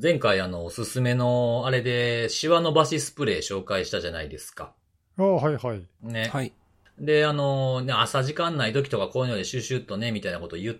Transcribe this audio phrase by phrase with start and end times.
[0.00, 4.72] 前回あの、おすすめの、あれで、シワ伸ばしスプレー紹介したじゃないですか。
[5.16, 5.86] ああ、はいはい。
[6.02, 6.30] ね。
[6.32, 6.52] はい。
[6.98, 10.76] で、あの、ね朝時間ない時とかこういうのでシュシュッとね、みたいなこと言っ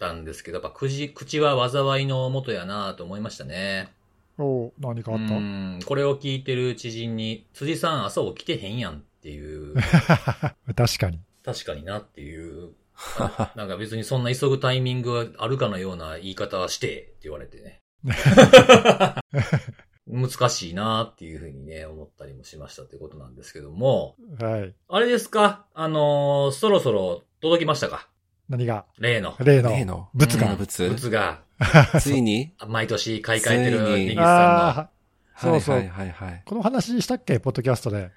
[0.00, 3.92] たんですけど、やっぱ口、口は災いのもとやなと思いましたね。
[4.36, 5.34] おう何かあった？
[5.34, 9.74] うん、これを聞いてる知人に、辻さん朝起きてへんやんっていう、
[10.74, 11.20] 確かに。
[11.44, 12.70] 確かになっていう、
[13.18, 17.78] あなんか別にそんな急ぐタイミングがあるかのような言い方はしてって言われてね。
[20.06, 24.74] 難しいなっていうふうにね、思ったりもしましたってことなんですけども、はい。
[24.88, 25.66] あれですか？
[25.74, 28.08] あのーそろそろ届きましたか？
[28.48, 28.86] 何が？
[28.98, 29.36] 例の。
[29.38, 29.70] 例の。
[29.70, 30.08] 例の。
[30.14, 30.52] 物が。
[30.52, 30.58] うん。
[30.58, 31.42] 物物が、
[32.00, 32.52] ついに？
[32.66, 34.80] 毎年買い替えてるネギスさんあの。
[34.80, 34.90] あ、
[35.36, 35.76] そうそう。
[35.76, 36.10] はいはい。
[36.10, 36.42] はいはい。
[36.44, 37.38] この話したっけ？
[37.38, 38.10] ポッドキャストで。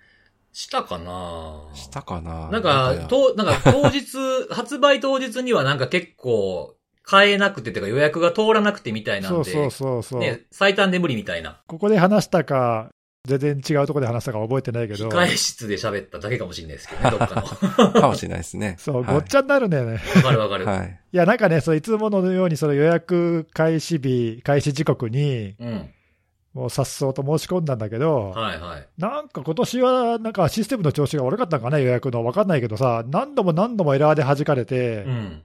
[0.51, 1.69] したかな？
[1.75, 2.49] したかな？
[2.49, 4.07] なんか、と、なんか当日、
[4.49, 10.21] 発売当日にはなんか結構、買えなくててか予約が通らなくてみたいなんで、そうそうそうそう。
[10.21, 11.61] ね、最短で無理みたいな。
[11.67, 12.89] ここで話したか、
[13.25, 15.07] 全然違うところで話したか覚えてないけど。
[15.09, 17.45] 控え室で喋っただけかもしれないですけどね、どっか
[17.77, 17.91] の。
[18.01, 18.75] かもしれないですね。
[18.79, 20.01] そう、はいごっちゃになるんだよね。
[20.15, 20.65] わかるわかる。
[20.65, 20.99] はい。
[21.11, 25.89] いや、なんかね、そういつものようにその予約開始日、開始時刻に、うん。
[26.53, 28.87] もうさっそうと申し込んだんだけど、はいはい。
[28.97, 32.23] なんか今年はなんかシステムの調子が悪かったのかな、予約の。
[32.23, 35.43] わかんないけどさ、何度も何度もエラーで弾かれてう、ん。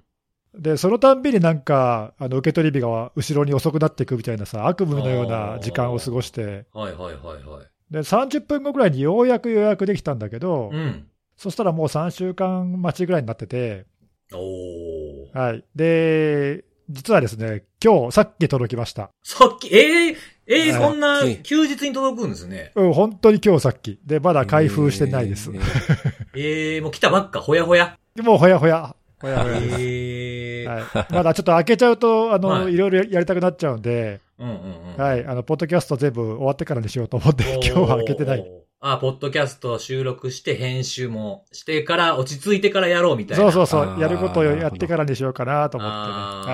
[0.58, 7.92] で、そのたんびになんか、あの、受け取り日が後ろに遅くなっていくみたいなさ、悪夢のような時間を過ごして、はいはいはいはい。
[7.92, 11.06] で、30分後ぐらいにようやく予約できたんだけど、うん。
[11.36, 13.86] そしたらもう3週間待ちぐらいになってて、
[14.32, 15.38] おー。
[15.38, 15.64] はい。
[15.76, 19.10] で、実はですね、今日、さっき届きました。
[19.22, 22.72] さっき、えー、えー、はいそんな休日に届くんですね。
[22.74, 24.00] うん、本当に今日さっき。
[24.04, 25.50] で、まだ開封してないです。
[25.54, 27.96] えーえー、もう来たばっか、ほやほや。
[28.16, 28.96] でもうほやほや。
[29.20, 29.76] ほやほやです。
[29.80, 30.68] えー。
[30.68, 31.12] はい。
[31.12, 34.54] まだちょっと開けちゃうと、あの、はいい、ろいろやりたくなっちゃうんで、うんうん
[34.96, 35.02] うん。
[35.02, 35.24] はい。
[35.26, 38.44] あの、ポッドキャスト全部終わってからにしようと思って、今日は開けてない。
[38.80, 43.42] あ、ポッドキャスト収録して編集もしてから落ち着いてからやろうみたいな。
[43.50, 44.00] そうそうそう。
[44.00, 46.02] やることをやってからにしようかなと思ってね。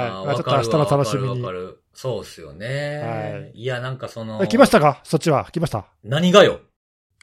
[0.00, 0.10] はい。
[0.10, 1.42] まあ、わちょっと明日の楽しみに
[1.92, 2.98] そうっすよね。。
[3.44, 4.42] はいいや、なんかその。
[4.42, 5.00] え来ましたか？
[5.04, 5.46] そっちは。
[5.52, 5.84] 来ました？
[6.02, 6.60] 何がよ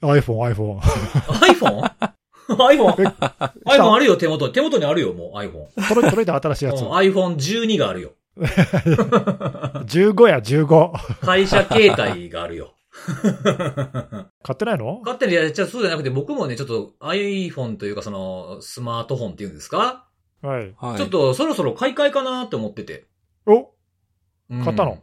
[0.04, 0.80] ？iPhone、iPhone。
[1.50, 2.11] ?iPhone?iPhone?
[2.58, 3.54] 来 iPhone た？
[3.94, 4.54] あるよ、手元に。
[4.54, 5.68] 手元にあるよ、もう iPhone。
[5.88, 6.92] 届い届いた新しいやつうん。
[6.92, 8.12] iPhone12 があるよ。
[8.40, 11.26] 15や、15。
[11.26, 12.74] 会社携帯があるよ。
[14.44, 15.00] 買ってないの？
[15.02, 20.06] 勝手にやっちゃそうじゃなくて、僕もね、ちょっと iPhone というかその、スマートフォンっていうんですか、
[20.42, 20.74] はい。
[20.80, 20.98] はい。
[20.98, 23.06] ちょっとそろそろ買い替えかなって思ってて。
[23.46, 23.70] お
[24.50, 25.00] うん買ったの？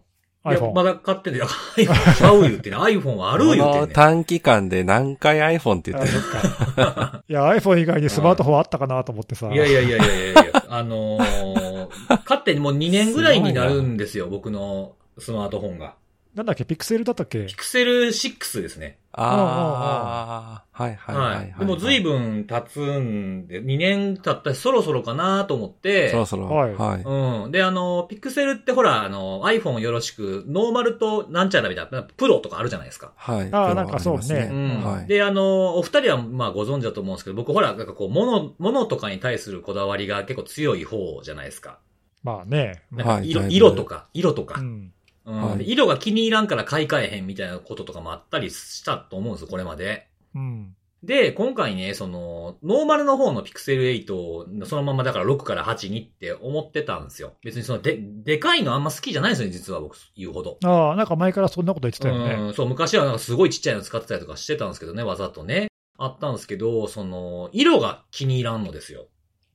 [0.47, 0.73] いや、iPhone。
[0.73, 3.95] まだ買ってて、iPhone 買う言ってね、iPhone はある言うこのてんね。
[3.95, 6.19] 短期間で何回 iPhone って言ってる？
[6.19, 6.29] あそ
[6.71, 7.23] っか。
[7.29, 9.53] いや、iPhone 以外にスマートフォンあったかなと思ってさ。
[9.53, 15.95] いやいやいやいやいやいや、あのー、勝手にもう2年ぐらいになるんですよ、僕のスマートフォンが。
[16.35, 17.47] なんだっけ、ピクセルだったっけ？
[17.47, 18.99] ピクセル6ですね。
[19.21, 21.59] ああ、はいはいはいはい。
[21.59, 26.11] でも随分経つんで、2年経ったしそろそろかなと思って。
[26.11, 26.47] そろそろ。
[26.47, 27.03] はいはい。
[27.03, 27.51] うん。
[27.51, 33.13] で、あの、ピクセルってほら、あの、iPhone よろしく、ノーマルとなんちゃらみたいな、プロとかあるじゃないですか。
[33.17, 33.49] はい。
[33.51, 35.07] あーなんかそうねプロありうん。
[35.09, 41.79] で、あの、お二人はまあご存知だと思うんですけど、僕ほら、なんかこう、物、物とかに対するこだわりが結構強い方じゃないですか。
[42.23, 42.83] まあね。
[43.23, 44.61] 色、色とか、色とか。
[44.61, 44.93] うん。
[45.29, 50.09] うんはいで色が気に入らんから買い替えへんみたいなこととかもあったりしたと思うんですよ、これまで。
[50.35, 50.75] うん。
[51.03, 57.35] で、今回ね、その、ノーマルの方のピクセル8をそのままだから6から8にって思ってたんですよ。
[57.45, 60.59] 別にそので、でかいのあんま好きじゃないんですよね、実は僕言うほど。
[60.65, 62.35] ああ、なんか前からそんなこと言ってたよね。
[62.35, 65.69] うん、そう、昔はなんかすごいちっちゃいの使ってたりとかしてたんですけどね、わざとね。
[65.99, 69.07] あったんですけど、その、色が気に入らんのですよ。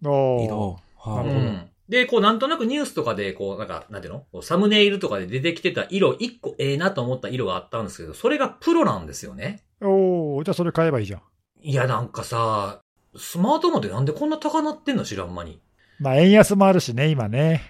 [0.05, 0.79] おー色。
[0.97, 1.27] はい。
[1.27, 1.69] うん。
[1.93, 4.41] で、こう、なんとなくニュースとかで、こう、なんか、なんていうの？
[4.41, 9.61] サムネイルとかで出てきてた色、一個ええなと思った色があったんですけど、それがプロなんですよね。
[9.79, 11.21] おーじゃあそれ買えばいいじゃん。
[11.61, 12.81] いや、なんかさ、
[13.15, 15.03] スマートフォンってなんでこんな高なってんの？
[15.03, 15.61] 知らん間に。
[15.99, 17.61] まあ円安もあるしね、今ね。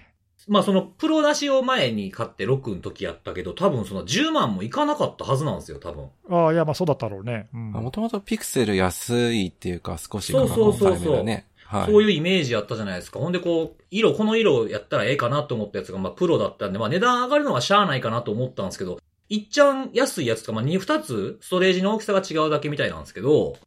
[0.47, 6.07] まあその、プロ出しを前に買って6の時やったけど、多分その10万もいかなかったはずなんですよ、多分。
[6.30, 7.50] ああ、いや、まあそうだったろうね。
[7.53, 7.71] うん。
[7.71, 11.47] もともとピクセル安いっていうか少し価格そうそうそうそう抑えめだね。
[11.73, 11.91] はい。
[11.91, 13.19] そういうイメージやったじゃないですか。
[13.19, 18.99] ほんでこう、色、この色やったらええかなと思ったやつが、まあプロだったんで、まあ値段上がるのはしゃあないかなと思ったんですけど、
[19.29, 23.57] いっちゃん安いやつとか、まあ2、2つ、ストレージの大きさが違うだけみたいなんですけど、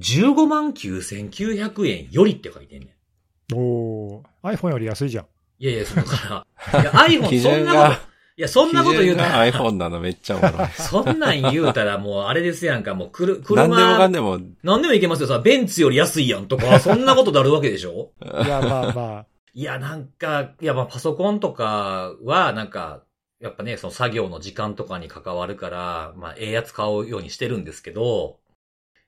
[0.00, 3.54] 15万9900円よりって書いてんねん。
[3.54, 5.26] おー iPhone より安いじゃん。
[5.58, 8.00] いやいや、そのから、いや iPhone 基そんなこと、
[8.38, 10.68] い、や、そんなこと言うたら、 iPhone なのめっちゃおもろい。
[10.78, 15.28] そんなん言うたらもうあれですやんか、もうくる、車、何でもかんでも、何でもいけますよ。
[15.28, 18.12] さ、ベンツより安いやんとか、 そんなことなるわけでしょ？
[18.22, 19.26] いや、まあまあ。
[19.54, 23.02] いや、なんか、いや、まあ、パソコンとかは、なんか、
[23.40, 28.38] やっぱね、その作業の時間とかに関わるから、まあ、ええやつ買うようにしてるんですけど、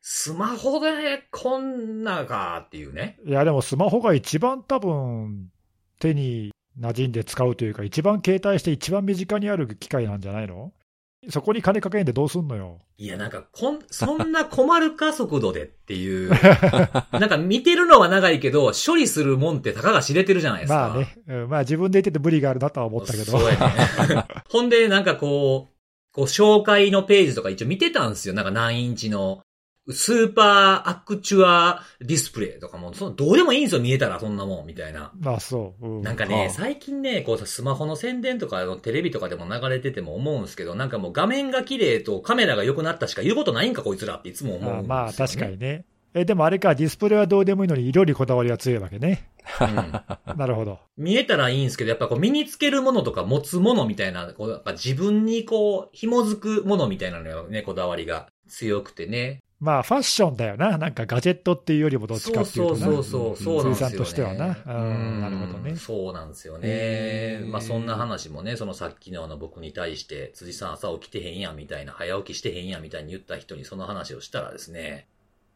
[0.01, 3.19] スマホでこんなかっていうね。
[3.25, 5.51] いや、でもスマホが一番多分、
[6.01, 10.73] 手に馴染んで使うというか、一番携帯して一番身近にある機械なんじゃないの？
[11.29, 12.79] そこに金かけんでどうすんのよ。
[12.97, 16.31] いや、なんか、こん、そんな困るか速度でっていう。
[17.13, 20.95] なんか見てるのは長いけど、処理するもんってたかが知れてるじゃないですか。
[20.95, 23.25] まあね、うんまあ自分で言ってて無理があるなとは思ったけど。
[23.25, 24.25] そうやね。
[24.49, 28.33] ほんで、なんかこう、こう、紹介のページとか一応見てたんですよ。
[28.33, 29.43] なんか何インチの、
[29.89, 35.13] スーパーアクチュアディスプレイとかも、そのどうでもいいんですよ、見えたらそんなもん、みたいな。
[35.19, 35.87] まあそう。
[35.87, 44.89] うんなんかね、最近ね、こうスマホの宣伝とかのテレビとかでも流れてても思うんですけど、なんかもう画面が綺麗とカメラが良くなったしか言うことないんか、こいつらっていつも思うんですよ、ね。
[44.89, 45.85] まあまあ確かにね。
[46.15, 49.29] え、でもあれか、ディスプレイはどうでもいいのに色にこだわりが強いわけね。
[49.61, 50.79] うんなるほど。
[50.97, 59.41] 見えたらいいんですけど、やっぱこう身につけるものとか持つものみたいな、こうやっぱ自分にこう紐づくものみたいなのよね、こだわりが強くてね。
[59.61, 60.79] まあファッションだよな。
[60.79, 62.87] なんかガジェットっていうよりもどっちかっていうとな。
[62.87, 63.97] そうそうそう、そうなんですよ、ね。
[63.99, 75.07] としてはなうんなるほどねそうなんですよねまあそんな話もね、そのさっきのあの僕に対して、辻さん朝起きてへんやんみたいな、早起きしてへんやんみたいに言った人にその話をしたらですね、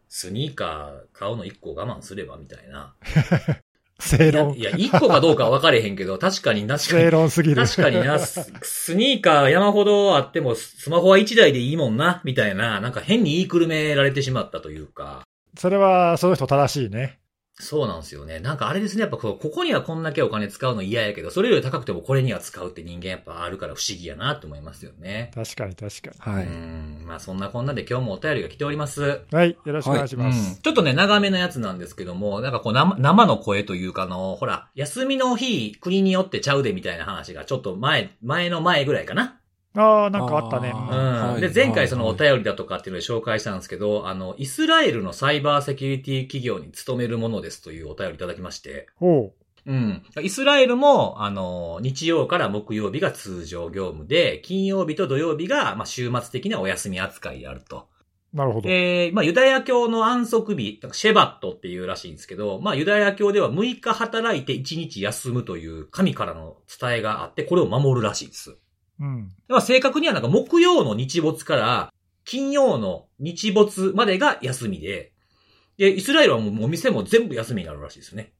[0.08, 2.94] スニーカー買うの1個我慢すればみたいな。
[4.00, 4.62] 正論い。
[4.62, 7.10] や、1個かどうかは分かれへんけど、 確かに確か正に。
[7.10, 7.66] 論すぎる。
[7.66, 15.22] 確かにな、ススニーカー山ほどあっても、スマホは1台でいいもんな、みたいな、なんか変に言いくるめられてしまったというか。
[15.56, 17.20] それは、その人正しいね。
[17.56, 18.40] そうなんですよね。
[18.40, 25.30] なんかあれですね、やっぱこうここにはこんだけお金使うの嫌やけど、それより高くてもこれには使うって人間やっぱあるから不思議やなって思いますよね。
[25.34, 26.46] 確かに確かはい。
[26.46, 27.04] うん。
[27.06, 29.20] まあそんなこんなで今日もお便りが来ております。
[29.30, 29.38] に。
[29.38, 30.60] はい、よろしくお願いしまうんす。
[30.60, 39.38] ちょっとね、長めのやつなんですけども、なんかこう生生の声というかあの、ほら、休みの日、国によってちゃうでみたいな話がちょっと前、前の前ぐらいかな。
[39.76, 40.72] ああ、なんかあったね。
[40.74, 41.40] あうん。
[41.40, 49.32] で、前回そのおはい便りだとかっていうので紹介したんですけど、あの、イスラエルのサイバーセキュリティ企業に勤めるものですというお便りいただきまして、ほ
[49.66, 50.02] うん。
[50.22, 57.88] イスラエルも、あの、日曜から木曜日が通常業務で、金曜日と土曜日が、まあ、週末的なお休み扱いであると。
[58.34, 58.36] う。
[58.36, 58.68] なるほど。
[58.68, 68.58] えー、まあ、ユダヤ教の安息日、シェバットっていうらしいんですけど、まあ、ユダヤ教では6日働いて1日休むという神からの伝えがあって、これを守るらしいです。
[69.00, 69.32] うん。
[69.48, 71.92] まあ、正確にはなんか木曜の日没から
[72.24, 75.12] 金曜の日没までが休みで、
[75.76, 78.32] で、イスラエルはもうお店も全部休みになるらしいですね。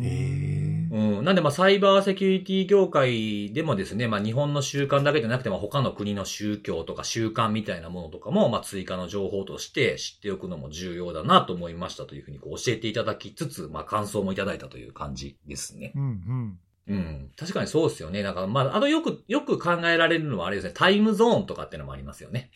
[0.00, 1.24] えうん。
[1.24, 15.92] なんで、まあ、サイバーセキュリティ業界でもですね、まあ、日本の習慣だけじゃなくて、まあ、他の国の宗教とか習慣みたいなものとかも、まあ、追加の情報として知っておくのも重要だなと思いましたというふうにこう教えていただきつつ、まあ、感想もいただいたという感じですね。
[15.96, 16.58] うん、うん。
[16.90, 17.30] うん。
[17.36, 18.22] 確かにそうですよね。
[18.22, 22.50] なんか、まあ、あとよく、よく考えられるのはあれですね、タイムゾーンとかっていうのもありますよね。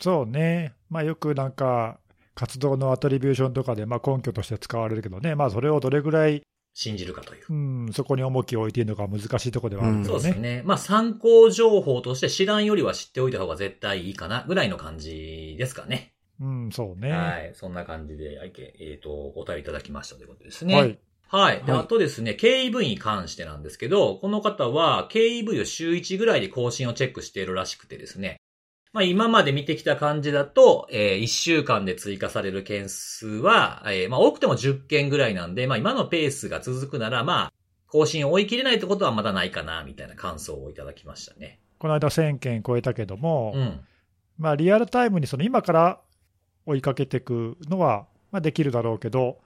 [0.00, 0.72] そうね。
[0.88, 2.00] まあよくなんか、
[2.34, 6.42] 活動のアトリビューションとかでまあ根拠として使われるけどね、まあそれをどれぐらい、
[6.76, 7.44] 信じるかという。
[7.48, 10.28] うん、そこに重きを置いているのか難しいところではあるけそうどね。
[10.30, 10.62] ですね。
[10.64, 16.14] まあ参考情報として知らんよりは知っておいた方が絶対いいかな、ぐらいの感じですかね。
[16.40, 17.12] うん、そうね。
[17.12, 17.52] はい。
[17.54, 20.74] そんな感じで、はいえっ、と、お便りいただきましたということですね。
[20.74, 20.98] はい。
[21.28, 21.62] はい。
[21.64, 28.40] で、はいあとですね、KEV に関してなんですけど、この方は KEV を週1ぐらいで更新をチェックしているらしくてですね。
[28.92, 37.52] まあ今まで見てきた感じだと、え1週間で追加される件数は、えーまあ多くても10件ぐらいなんで、まあ今のペースが続くなら、まあ、
[37.88, 41.58] 更新を追い切れないってことはまだないかな、みたいな感想をいただきましたね。
[41.78, 43.80] この間1000件超えたけども、うん。
[44.38, 46.00] まあリアルタイムにその今から
[46.66, 49.38] 追いかけていくのは、まあ、できるだろうけど、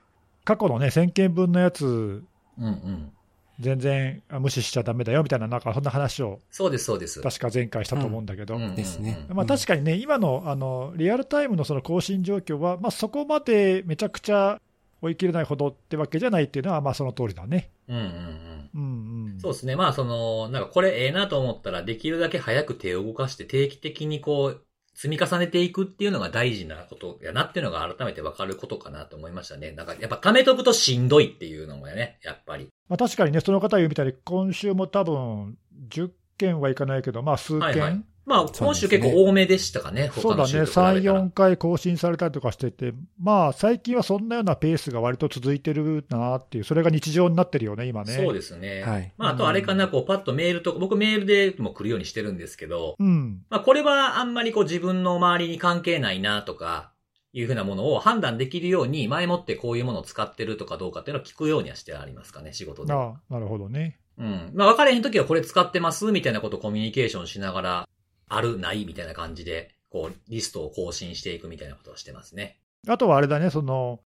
[0.49, 3.13] 過去のね、1000件分のやつ、うんうん。
[3.61, 7.21] 全然あ無視しちゃだめだよみたいな、なんかそんな話をそうです、そうです。
[7.21, 14.59] 確か前回したと思うんだけど、ですねまあ、確かにね、今のあのリアルタイムのその更新状況は、まあ、そこまでめちゃくちゃ
[15.03, 17.69] 追い切れないほどってわけじゃないっていうのは、まあその通りだね。
[17.89, 18.71] うんうんうん。
[18.75, 19.77] うんうん、そうですね。
[19.77, 24.63] まあ、その、なんかこれええなと思ったら、できるだけ早く手を動かして定期的にこう、
[25.01, 29.71] 積み重ねていくっていうのが大事なことやなっていうのが改めてわかることかなと思いましたね。
[29.71, 32.69] なんかやっぱ貯めとくとしんどいっていうのもね、やっぱり。
[32.89, 35.57] まあ、確かにね、その方言うみたいに、今週も多分
[35.89, 38.05] 10件はいかないけど、まあ数件。
[38.29, 40.11] まあ、今週結構多めでしたかね。
[40.15, 48.13] そうだね、他の週と比べたら3、4回更新されたりとかしてて、まあ最近はそんなようなペースが割と続いてるなっていう、それが日常になってるよね、今ね。
[48.13, 48.83] そうですね。
[48.83, 56.93] はいまあ、あとあれかな、こう、パッとメールとか、僕メールでも来るようにしてるんですけど、うん、まあ、これはあんまりこう自分の周りに関係ないなとか、
[57.33, 62.93] いうふうなものを判断できるように、前もってこういうものを使ってるとかどうかっていうのを聞くようにはしてありますかね、仕事で。
[62.93, 63.99] ああなるほどね。
[64.19, 64.51] うん。
[64.55, 67.89] まあ分かれへんときはこれ使ってますみたいなことをコミュニケーションしながら、
[68.29, 72.59] ある、ないみたいな感じで、こう、リストを更新していくみたいなことはしてますね。
[72.87, 74.01] あとはあれだね、その、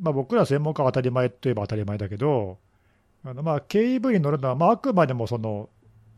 [0.00, 2.58] まあ、僕ら専門家は当たり前といえば当たり前だけど、
[3.24, 5.70] あのまあ KEV に乗るのは、まあ、あくまでもその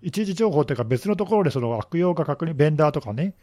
[0.02, 3.34] 一時情報というか、別のところでその悪用が確認、ベンダーとかね、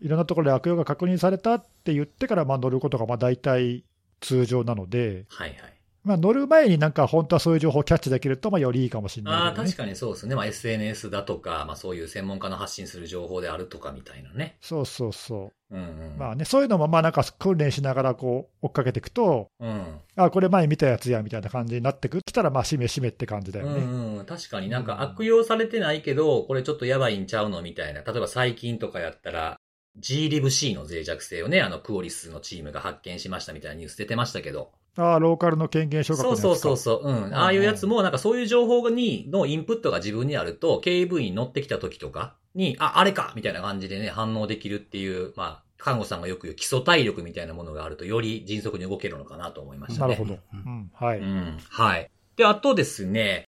[0.00, 3.84] いろんなところで悪用が確認されたって言ってからまあ乗ることがまあ大体
[4.20, 5.75] 通常なので、はいはい。
[6.06, 10.36] まあ、乗る前になんか本当はそういう情報をキャッチできると、まあよりいいかもしれないああ、確かにそうですね。
[10.36, 14.56] まあ SNS だとか、まあそういう専門家の発信する情報であるとかみたいなね。
[14.60, 15.76] そうそうそう。
[15.76, 16.16] うんうん。
[16.16, 20.00] まあね、そういうのもまあなんか訓練しながらこう追っかけていくと、うん。
[20.14, 23.82] あこれ前見たやつやみたいな感じになってくきたら、まあ、しめしめって感じだよね。
[23.82, 24.26] うんうん。
[24.26, 28.02] 確かになんか悪用されてないけど、これちょっとやばいんちゃうのみたいな。
[28.02, 29.56] 例えば最近とかやったら、
[29.98, 34.72] GLibC の脆弱性をね、あの、クオリスのチームが発見しましたみたいなニュース出てましたけど。
[34.96, 37.08] ああ、ローカルの権限証拠そうそうそうそう。
[37.08, 37.34] うん。
[37.34, 50.14] ああいうやつも、なんかそういう情報に、のインプットが自分にあると、KV に乗ってきた時とかに、あ、あれかみたいな感じでね、反応できるっていう、まあ、看護さんがよく言う基礎体力みたいなものがあると、より迅速に動けるのかなと思いましたね。
[50.14, 50.38] なるほど。
[50.52, 51.18] うん、はい。
[51.18, 51.58] うん。
[51.68, 52.10] はい。
[52.36, 53.44] で、あとですね、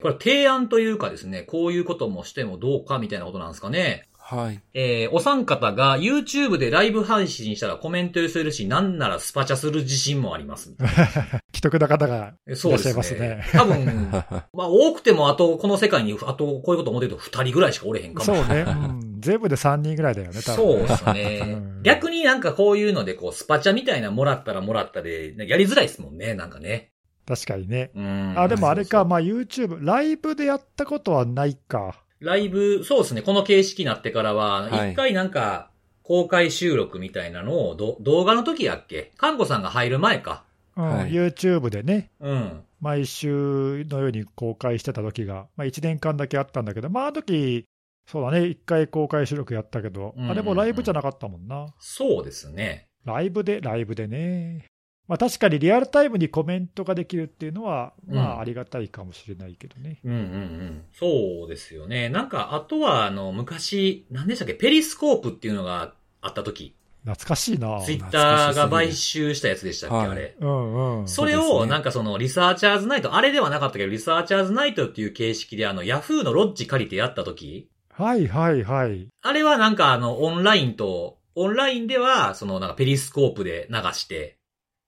[0.00, 4.08] これ提案というかですね、こういうこともしてもどうかみたいなことなんですかね。
[4.36, 4.60] はい。
[4.72, 10.74] えー、お三方が YouTube でライブ配信したらコメント寄せるし、なんならスパチャする自信もあります。
[11.54, 12.90] 既得な方がいらっしそうですね。
[12.90, 13.44] ゃいますね。
[13.52, 14.10] 多分、
[14.54, 18.34] まあ多くてもあと、この世界に、あとこういうこと思ってると二人ぐらいしかおれへんかも。
[18.34, 19.16] そうね、うん。
[19.20, 20.86] 全部で3人ぐらいだよね、多そう分。
[20.86, 21.46] ですねう
[21.80, 21.82] ん。
[21.82, 26.92] 逆になんかこういうので、こう、スパチャみたいなもらったらもらったで、やりづらいですもんね、なんかね。
[27.26, 27.90] 確かにね。
[27.94, 28.34] うん。
[28.36, 32.01] あ、でもあれか、そうそうまあ YouTube、ライブでやったことはないか。
[32.22, 35.70] ライブ、そうですね、この形式になってからは、はい一回なんか、
[36.02, 39.12] 公開収録みたいなのを、ど動画の時やっけ？
[39.16, 40.44] 看護さんが入る前か。
[40.76, 42.62] うんはい YouTube でね、うん。
[42.80, 47.66] 毎週のように公開してた時が、まあ、1年間だけあったんだけど、まあ、あの時
[48.06, 51.66] そうだね、1回公開収録やったけど、うんうんうんあれもライブじゃなかったもんな。
[51.78, 52.88] そうですね。
[53.04, 54.66] ライブで、ライブでね。
[55.12, 59.98] まあ、確かにリアルタイムにコメントができるっていうのは、まうんあ、ありがたいかもしれないけどね。
[60.02, 60.84] うんうんうん。
[60.94, 62.08] そうですよね。
[62.08, 64.54] なんか、あとは、あの、昔、何でしたっけ？
[64.54, 65.92] ペリスコープっていうのが
[66.22, 66.74] あった時。
[67.04, 67.78] 懐かしいな。
[67.82, 70.34] ツイッターが買収したやつでしたっけ、はいあれ。
[70.40, 71.08] うんうん。
[71.08, 79.08] それを、なんかその、リサーチャーズナイト、あれではなかったけど、リサーチャーズナイトっていう形式で、あの、ヤフーのロッジ借りてやった時、はいはいはい。
[79.20, 84.38] あれはなんかあの、オンラインと、オンラインでは、その、なんかペリスコープで流して、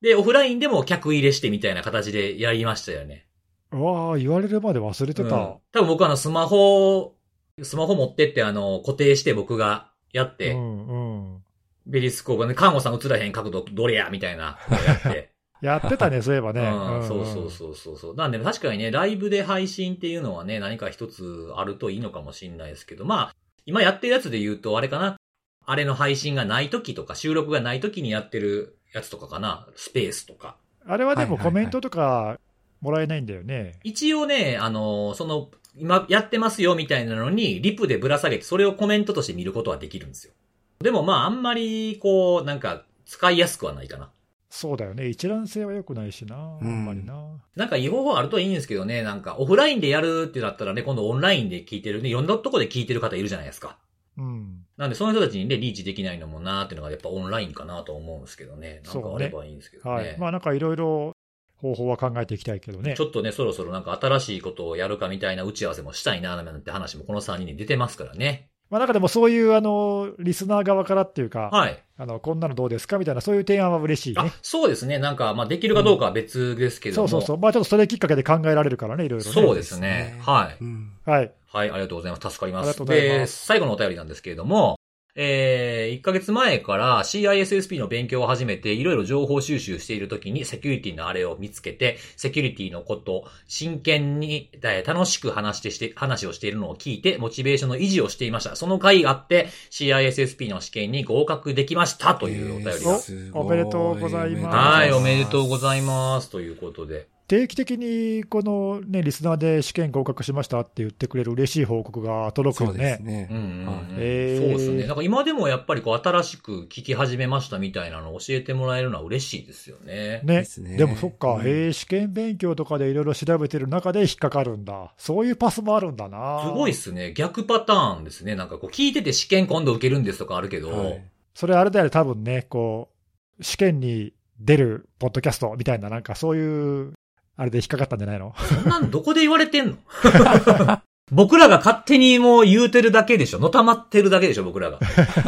[0.04, 3.26] で、オフラインでも客入れしてみたいな形でやりましたよね。
[3.72, 5.34] うわあ、言われるまで忘れてた。
[5.34, 7.14] うん多分僕あの、スマホ、
[7.62, 11.42] スマホ持ってってあの、固定して僕がやって、うんうん。
[11.90, 15.30] ペリスコープで、看護さん映らへん角度どれやみたいなやって。
[15.62, 16.60] やってたね、そういえばね。
[16.60, 18.14] うん、そうそううそうそうそう。
[18.14, 23.34] なんで確かにね、ライブで配信っていうのはね、何か一つあるといいのかもしれないですけど、まあ、
[23.64, 25.16] 今やってるやつで言うと、あれかな。
[25.64, 29.66] あれの配信がない時とか、収録がない時にやってるやつとかかな。
[29.76, 30.56] スペースとか。
[30.86, 30.92] ん。
[30.92, 32.38] あれはでもはいはいはいコメントとか
[32.80, 33.78] もらえないんだよね。
[33.82, 40.32] 一応ね、あの、その、今やってますよみたいなのに、リプでぶら下げて、それをコメントとして見ることはできるんですよ。
[40.80, 44.10] でもまあ、あんまり、こう、なんか、使いやすくはないかな。
[44.50, 45.08] そうだよね。
[45.08, 46.58] 一覧性は良くないしな。
[46.60, 47.42] あんまりな。
[47.56, 53.78] なんかいい方法あるといいんですけどね、なんかオフラインでやるってなったらね、今度オンラインで聞いてるね、いろんなとこで聞いてる方いるじゃないですか。
[54.16, 54.63] うん。
[54.76, 58.82] なんでその人たちにね、リーチできないのもなーっていうのがやっぱオンラインかなと思うんですけどね。
[58.84, 59.94] なんかあればいいんですけどね。
[59.94, 60.18] はい。
[60.18, 61.12] まあなんかいろいろ
[61.56, 63.02] 方法は考えていきたいけどねち。
[63.02, 68.50] ょっとね、そろそろなんか新しいことをやるかみたいな打ち合わせもしたいななんて話もこの3人に出てますからね。
[68.74, 71.80] まあなんかでもそういうあの、リスナー側からっていうか、はい。
[71.96, 74.98] あの、こんなのどうですかみたいなそういう提案は嬉しいあね。、そうですね。
[74.98, 77.06] なんか、まあできるかどうかは別ですけども。
[77.06, 77.38] そうそうそう。
[77.38, 79.32] まあちょっとそれきっかけで考えられるからね、いろいろね。
[79.32, 80.18] そうですね。
[80.22, 80.56] はい。
[80.60, 80.90] うん。
[81.04, 81.32] はい。
[81.46, 82.28] はい、ありがとうございます。
[82.28, 82.66] 助かります。
[82.66, 84.76] ますで、最後のお便りなんですけれども、
[85.16, 98.56] えー、1ヶ月前から CISSP の勉強を始めて、いろいろ情報収集しているときに、セキュリティのあれを見つけて、セキュリティのこと、真剣に、えー楽しく話してして、話をしているのを聞いて、モチベーションの維持をしていました。
[98.56, 102.98] その回があって、CISSP の試験に合格できました、というお便りが。
[102.98, 106.30] すおめでとうございますはい、おめでとうございます。
[106.30, 107.13] ということで。
[107.26, 113.12] 定期的にこのね、リスナーで試験合格しましたって言ってくれる嬉しい報告が届くよそうですね。
[113.12, 113.28] ね。
[113.30, 114.86] うんうんうんはいへーそうですね。
[114.86, 120.20] なんか今でもやっぱりこう新しく聞き始めましたみたいなのを教えてもらえるのは嬉しいですよね。
[120.24, 124.92] ねですねでもそっか、うんへえ試験勉強とかでいろいろ調べてる中で引っかかるんだ。
[124.98, 126.42] そういうパスもあるんだな。
[126.44, 127.12] すごいっすね。
[127.14, 128.34] 逆パターンですね。
[128.34, 131.04] なんかこう聞いてて試験今度受けるんですとかあるけど、はい
[131.34, 132.90] それあれだよね、多分ね、こ
[133.38, 136.94] う、試験に出るポッドキャストみたいな、なんかそういう
[137.36, 138.34] あれで引っかかったんじゃないの？
[138.36, 139.76] そんなんどこで言われてんの？
[141.12, 143.38] 僕らが勝手にもう言うてるだけでしょ。
[143.38, 144.78] のたまってるだけでしょ、僕らが。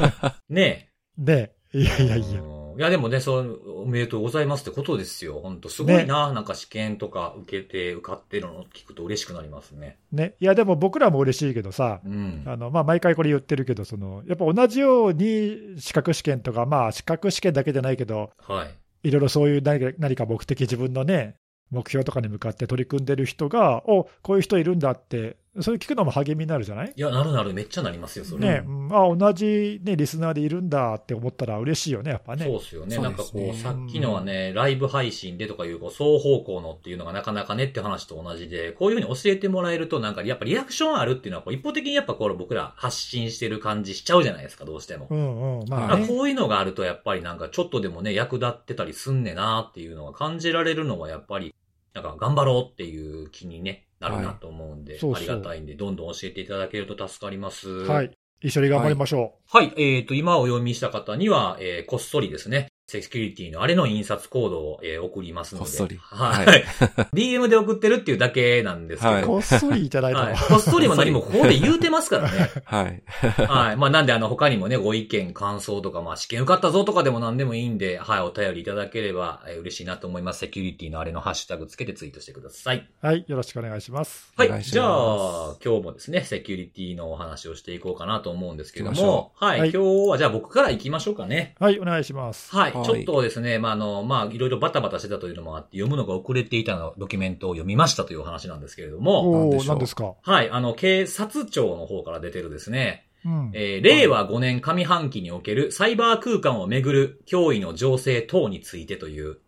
[0.48, 2.02] ねで、いやえ。
[2.04, 2.40] いやいや。
[2.40, 5.40] うんいや、でもね、そう、おめでとうございますってことですよ。
[5.42, 9.96] 本当すごいな、なんか試験とか受けて受かってるのを聞くと嬉しくなりますね。
[10.12, 10.34] ね。
[10.40, 12.42] いや、でも僕らも嬉しいけどさ、うん。
[12.44, 19.08] あの、まあ、毎回これ言ってるけど、その、やっぱ同じように資格試験とか、まあ、資格試験だけじゃないけど、はい。
[19.08, 19.62] いろいろそういう
[19.98, 21.36] 何か目的、自分のね、
[21.70, 26.92] 目標とかに向かって取り組んでる人が、おこういう人いるんだって、それ聞くのも励みになるじゃない？
[26.94, 28.48] いや、なるなる、めっちゃなりますよ、それ。
[28.48, 32.44] ね、うんあ同じ、ね、リスナーでいるんだって思ったら嬉しいよね、やっぱね。
[32.44, 32.94] そうですよね。
[32.96, 45.06] そうなんかこう、さっきのはね、ライブ配信でとかいう、こう、双方向のっていうのがなかなかねって話と同じで、こういうふうに教えてもらえると、なんかやっぱリアクションあるっていうのは、こう一方的にやっぱこれ僕ら発信してる感じしちゃうじゃないですか、どうしても。
[45.10, 46.06] うんうん、まああね。
[46.06, 51.54] こういうのがあるとやっぱりなんかちょっとでもね、役立ってたりすんねなっていうのが感じられるのはやっぱり、
[51.94, 57.68] なんか頑張ろうっていう気にね、なるなと思うんで、そうそうありがたいんで、どんどん教えていただけると助かります。
[57.68, 58.10] はい。
[58.42, 59.72] 一緒に頑張りましょはい。
[59.76, 65.64] えっ、と、今お読みした方には、えーこっそりですね、セキュリティのあれの印刷コードを、えー送りますので。
[65.64, 66.46] こっそりはい。
[66.46, 69.14] は DM で送ってるっていうだけなんですけど。
[69.14, 69.26] はう。
[69.26, 70.26] こっそりいただいたの。
[70.26, 70.36] はい。
[70.36, 72.50] こっそりも何もここで言うてますからね。
[72.64, 73.02] はい。
[73.46, 73.76] はい。
[73.76, 80.40] まあなんであの他にもね、ご意見、感想とか、まあ試験受かったぞとかでも何でもいいんで、はい、お便りいただければ、えー嬉しいなと思います。
[80.40, 82.88] セキュリティのあれのハッシュタグつけてツイートしてください。
[83.00, 83.24] はい。
[83.26, 84.32] よろしくお願いします。
[84.36, 84.60] はい。
[84.60, 91.56] いじゃあ、今日もですね、セキュリティのお話をしていこうかなと思うんですけども、はい、はい今日はじゃあ僕から行きましょうかね。
[91.58, 92.54] はい、お願いします。
[92.54, 92.75] はい。
[92.80, 100.14] はいちょっとですね、まあ、あの、まあ、いろいろバタバタしてたというのもあって、読むのが遅れていたのドキュメントを読みましたというお話なんですけれども、おおなんでしょう何ですか？
[100.22, 100.50] はい。
[100.50, 103.50] あの、警察庁の方から出てるですね、うん。
[103.54, 109.38] えー令和5年上半期におけるサイバー空間をめぐる脅威の情勢等についてという、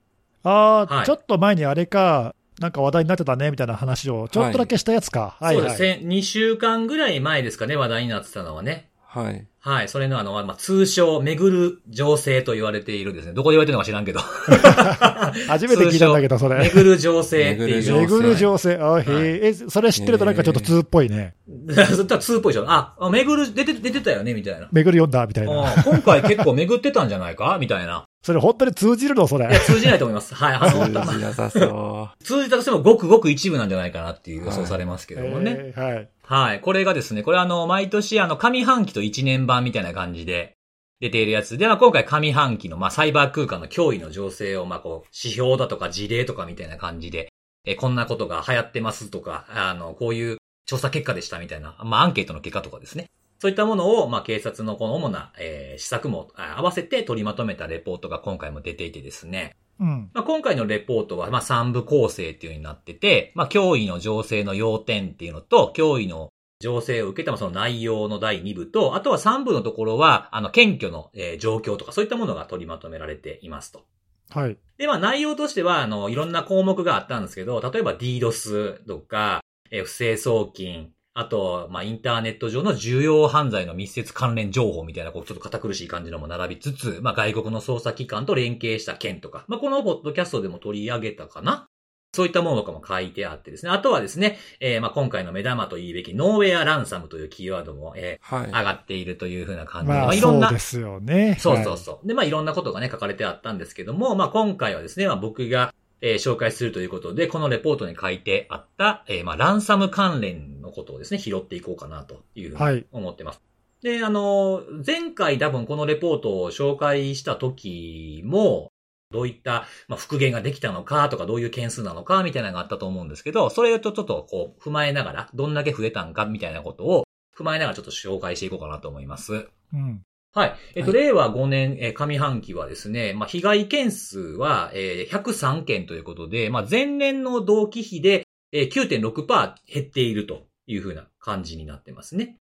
[0.42, 5.37] ああ、はいちょっと前にあれか、なんか話題になってたねみたいな話を、ちょっとだけしたやつか。
[5.40, 5.66] はい、はい。
[5.68, 8.88] そうですね、2週間ぐらい前ですかね、話題になってたのはね。
[9.22, 9.46] はい。
[9.60, 9.88] はい。
[9.88, 13.32] それのあの、まあ、通称、めぐる情勢と言われているですね。
[13.32, 14.21] どこで言われてるのか知らんけど。
[15.49, 16.71] 初めて聞いたんだけど、そめれ。
[16.71, 17.66] ぐる情勢っていう。
[17.66, 18.78] めぐる情勢めぐる情勢。
[18.80, 21.34] あへえ、え、それ知ってるとなんかちょっと通っぽいね。
[21.97, 22.64] そったら2っぽいでしょ。
[22.71, 24.69] あ、あめぐる出て、出てたよね、みたいな。
[24.73, 25.52] めぐる読んだみたいな。
[25.76, 27.58] あ今回結構めぐってたんじゃないか？
[27.60, 28.04] みたいな。
[28.23, 29.60] それ本当に通じるのそれいや、。
[29.60, 30.34] 通じないと思います。
[30.34, 30.54] はい。
[30.60, 35.56] あ通の、じなさそ通じたとしてもごくごく一部なんじゃないかなっていう予想されますけどもね。
[35.58, 36.08] えーはい。
[36.28, 36.60] はい。
[36.60, 40.58] これがですね、これあの、毎年あの、上半期と1年版みたいな感じで
[41.00, 47.30] 出ているやつで、まあ、今回上半期の、まあ、サイバー空間の脅威の情勢を、まあ、こう、指標だとか事例とかみたいな感じで、
[47.64, 50.36] え、こんなことが流行ってますとか、あの、こういう
[50.67, 53.06] 調査結果でしたみたいな、まあ、アンケートの結果とかですね。
[53.38, 59.56] そういったものを、まあ、警察のこの主な、えー施策も合わせて取りまとめたレポートが今回も出ていてですね。
[59.80, 60.10] うん。
[60.12, 73.84] まあ、今回のレポートは、まあ、3部構成っていう風になってて、まあ、脅威の情勢の要点っていうのと、脅威の情勢を受けた、まあその内容の第2部と、あとは3部のところは、あの、謙虚の、えー状況とか、そういったものが取りまとめられていますと。
[74.30, 74.58] はい。
[74.76, 91.67] で、まあ、内容としては、あの、いろんな項目があったんですけど、例えば DDoS とか、えー不正送金、あと、まあ、インターネット上の重要犯罪の密接関連情報みたいな、こう、ちょっと堅苦しい感じのも並びつつ、まあ、外国の捜査機関と連携した件とか、まあ、このポッドキャストでも取り上げたかな？
[92.15, 93.71] そういったものとかも書いてあってですね。
[93.71, 98.35] あとはですね、えーまあ、今回の目玉と言うべき、ノーウェアランサムというキーワードも、えう。
[98.35, 98.52] はーい。
[98.52, 101.37] 上がっているというふうな感じで、まあ、いろんなそうで、すよね。
[101.41, 102.07] そうそうそう。
[102.09, 113.41] で、まあ、いろんなことがね、書かれてあったんですけども、まあ、今回はですね、まあ、僕が、えー紹介するということで、このレポートに書いてあった、えーまあ、ランサム関連のことをですね、拾っていこうかなというふうにはい思ってます。
[113.82, 118.71] で、あの、前回多分このレポートを紹介した時も、
[119.11, 127.04] どういった、まあ、復元ができたのかとか、どういう件数なのかみたいなのがあったと思うんですけど、それとちょっとこう、踏まえながら、どんだけ増えたんかみたいなことを
[127.37, 129.49] 踏まえながらちょっと紹介していこうかなと思います。
[129.73, 130.02] うん。
[130.34, 130.56] はい。
[130.75, 142.38] えっと、は令和5年、えー上半期はですね、まあ、被害件数は、えー103件ということで、まあ、前年の同期比で、えー9.6%減っているというふうな感じになってますね。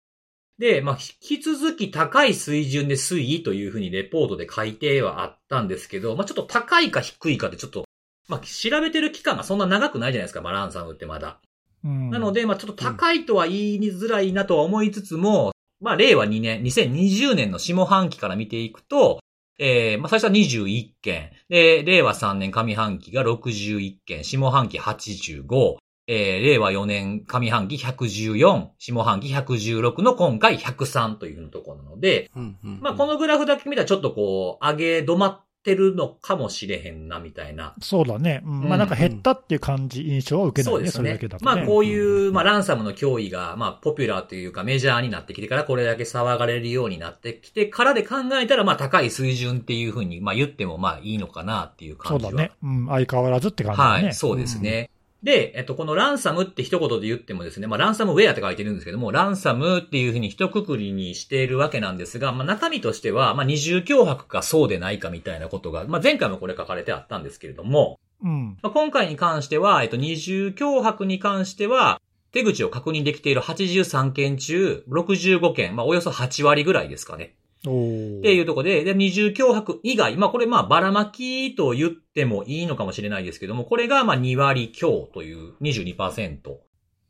[0.58, 7.84] で、まあ、引き続き高い水準で推移というふうにレポートで書いてはあったんですけど、まあ、ちょっと高いか低いかでちょっと、
[8.28, 11.40] まあ、調べてる期間がそんな長くないじゃないですか、バランサムってまだ。
[11.84, 19.20] うん、なので、まあちょっと高いとは言いづらいなとは思いつつも、まあ令和2年、2020年の下半期から見ていくと、
[19.58, 25.76] えー、まあ最初は21件、で、令和3年上半期が61件、下半期85、
[26.08, 32.80] えー、令和4年上半期114、下半期116の今回103というところなので、うんうんうん。
[32.80, 37.74] まあこのグラフだけ見たらちょっとこう、上げ止まっってるのかもしれへんな、みたいな。
[37.82, 38.42] そうだね。
[38.46, 41.56] うんまあなんか減ったっていう感じ、印象は受けないね、それだけだと、ね。
[41.56, 52.30] まあこういう、まあランサムの脅威が、まあポピュラーというかメジャーになってきてからこれだけ騒がれるようになってきてからで考えたら、まあ高い水準っていうふうに、まあ言ってもまあいいのかなっていう感じは。
[52.30, 52.52] そうだね。
[52.62, 54.04] うん、相変わらずって感じだね。
[54.04, 54.90] はい、そうですね。
[55.22, 68.58] で、えっと、このランサムって一言で言ってもですね、まあ、ランサムウェアって書いてるんですけども、ランサムっていうふうに一括りにしているわけなんですが、まあ、中身としては、まあ、二重脅迫かそうでないかみたいなことが、まあ、前回もこれ書かれてあったんですけれども、うん。
[68.62, 72.00] まあ、今回に関しては、えっと、二重脅迫に関しては、
[72.32, 77.34] 手口を確認できている83件中65件、まあ、およそ8割ぐらいですかね。
[77.70, 86.60] っていうところで、で、二重脅迫以外、まあこれまあばらまきと言ってもいいのかもしれないですけども、これがまあ2割強という22%っ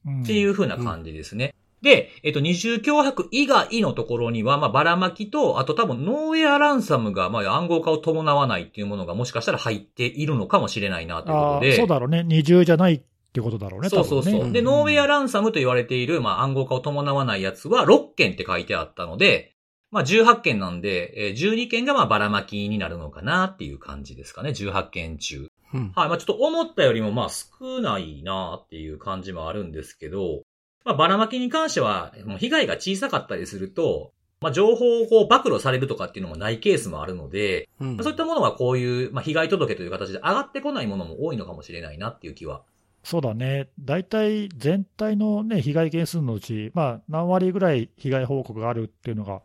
[0.07, 1.53] うんていう風な感じですね。
[1.83, 11.73] で、えっと、二重脅迫以外のところには、まあ、ばらまきと、あと多分、ノーウェアランサムが、まあ、暗号化を伴わないっていうものがもしかしたら入っているのかもしれないな、というこあとで。
[11.75, 12.25] あそうだろうね。
[12.25, 13.91] 二重じゃないってことだろうね。
[13.91, 14.45] そうそうそう。
[14.47, 19.56] ねで、ノーウェアランサムと言われている、まあ、暗号化を伴わないやつは6件って書いてあったので、
[19.91, 24.51] まあ、18件なんで、えー12件がまあ、ばらまきになるのかなっていう感じですかね。
[24.51, 25.49] 18件中。
[25.75, 25.93] うん。
[25.95, 26.09] はい。
[26.09, 30.43] まあ、ちょっと思ったよりも、まあ、少ないなっていう感じもあるんですけど、
[30.85, 42.63] まあ、ばらまきに関しては、被害が小さかったりすると、まあ、情報をこう暴露されるとかっていうのもないケースもあるので、うんまあそういったものはこういう、まあ、被害届という形で上がってこないものも多いのかもしれないなっていう気は。
[43.03, 43.69] そうだね。
[43.81, 49.43] 大体全体のね、被害件数のうち、まあ何割ぐらい被害報告があるっていうのがうん。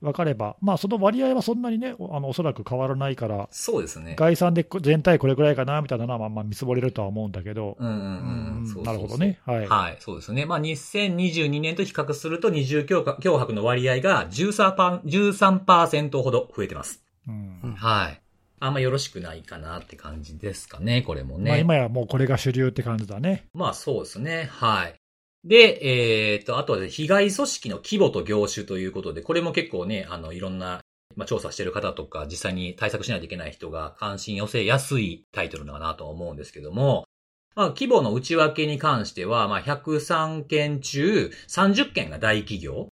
[0.00, 4.16] 分かれば、まあその割合はそんなにね、おあのおそらく変わらないから、そうですね。
[4.18, 9.40] 概算でこ全体これぐらいかなみたいなのはまあまあ見積もれるとは思うんだけど、なるほどね。
[9.46, 9.66] はい。
[9.66, 10.44] はい、そうですね。
[10.44, 17.02] まあ、2022年と比較すると二重脅迫の割合が13%パ13%ほど増えてます。
[17.28, 18.20] うんうんはい。
[18.60, 21.50] あんまよろしくないかなって感じですかね、これもね。
[21.50, 23.46] まあ今やもうこれが主流って感じだね。
[23.52, 24.48] まあそうですね。
[24.50, 24.94] はい。
[25.44, 30.80] で、えっ、と、あとはね、被害組織の規模と業種ということで、これも結構ね、あの、いろんな、
[31.16, 37.04] まあ、調査してる方とか、実際に対策しないといけない人が関心寄せやすいタイトルだなと思うんですけども、
[37.54, 42.88] まあ、規模の内訳に関しては、まあ、103件中30件が大企業。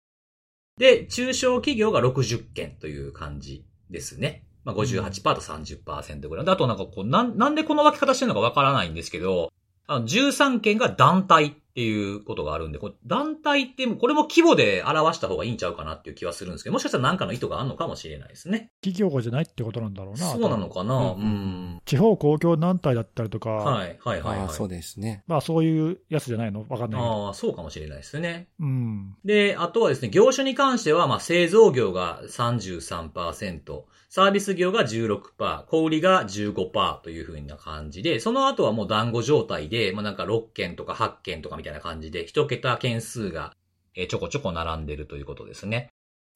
[0.77, 4.43] で、中小企業が60件という感じですね。
[4.65, 6.45] まあ、58%と30%ぐらい。
[6.45, 9.51] であとなんかこう、なん、なんでこの分け方してるのかわからないんですけど、
[9.87, 18.73] あの、13件が団体っていうことがあるんで、これ団体って、これも規模で表した方がいいんちゃうかなっていう気はするんですけど、もしかしたら何かの意図があるのかもしれないですね。
[18.83, 20.19] 企業じゃないってことなんだろうな。
[20.19, 21.13] そうなのかな？
[21.13, 21.81] うんうん。
[21.85, 24.39] 地方公共団体だったりとか、はい、はい、はい、はい。
[24.39, 25.23] ああ、そうですね。
[25.25, 26.65] まあそういうやつじゃないの？
[26.67, 27.01] わかんない。
[27.01, 28.49] ああ、そうかもしれないですね。
[28.59, 29.15] うん。
[29.23, 43.53] で、あとはですね、業種に関しては、まあ、製造業が33%、サービス業が16%、小売りが15%という風な感じで、その後はもう団子状態で、まあ、なんか6件とか8件とかみたいな感じで、一桁件数が、
[43.95, 45.89] えーちょこちょこ並んでるということですね。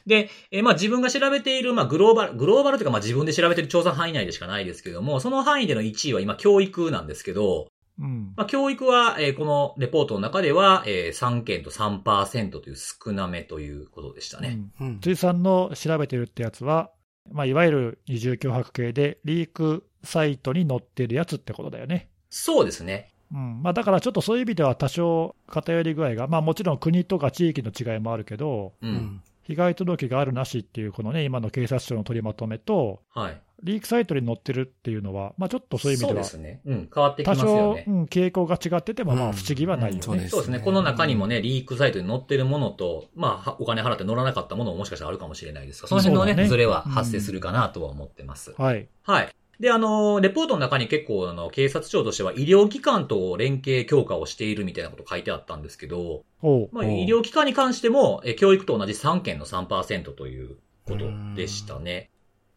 [0.06, 7.68] で、えーまあ自分が調べている、まあグローバル、グローバルというかまあ自分で調べている調査範囲内でしかないですけども、その範囲での1位は今教育なんですけど、
[8.00, 8.34] うん。
[8.36, 14.60] まあ、教育は、えーこのレポートの中では、えー3件と3%という少なめということでしたね。
[14.80, 15.00] うんうん。
[15.00, 16.92] 辻さんの調べてるってやつは、
[17.32, 22.10] まあ、いわゆる二重脅迫系で、リークサイトに載ってるやつってことだよね。
[22.30, 23.10] そうですね。
[23.32, 28.88] うんまあ、だからちょっとそういう意味では多少偏り具合が、まあ、もちろん国とか地域の違いもあるけど、う。
[28.88, 29.24] うんん。
[29.44, 33.42] 被害届があるなしっていう、このね、今の警察庁の取りまとめと、はい。
[33.64, 36.62] リークサイトに載ってるっていうのは、まあ、ちょっとそういう意味ではそうで、すね。
[36.66, 36.90] うん。
[36.94, 37.92] 変わってき多ますよ少、ねう。
[37.92, 40.02] ん、傾向が違ってても、まあ、うん不思議はないよね。
[40.02, 40.60] そうですそうですね。
[40.60, 48.54] この中にもね、リークサイトに載ってるものと、まあは、お金払って載らなかったものももしかしたらあるかもしれないですが、その辺のね、ねズレは発生するかなとは思ってます。
[48.58, 48.88] はい。
[49.04, 49.30] はい。
[49.60, 56.24] で、あの、レポートの中に結構、あの、警察庁としては医療機関と連携強化をしているみたいなこと書いてあったんですけど、
[56.72, 62.10] まあ、医療機関に関しても、え教育と同じ3件の3%ということでしたね。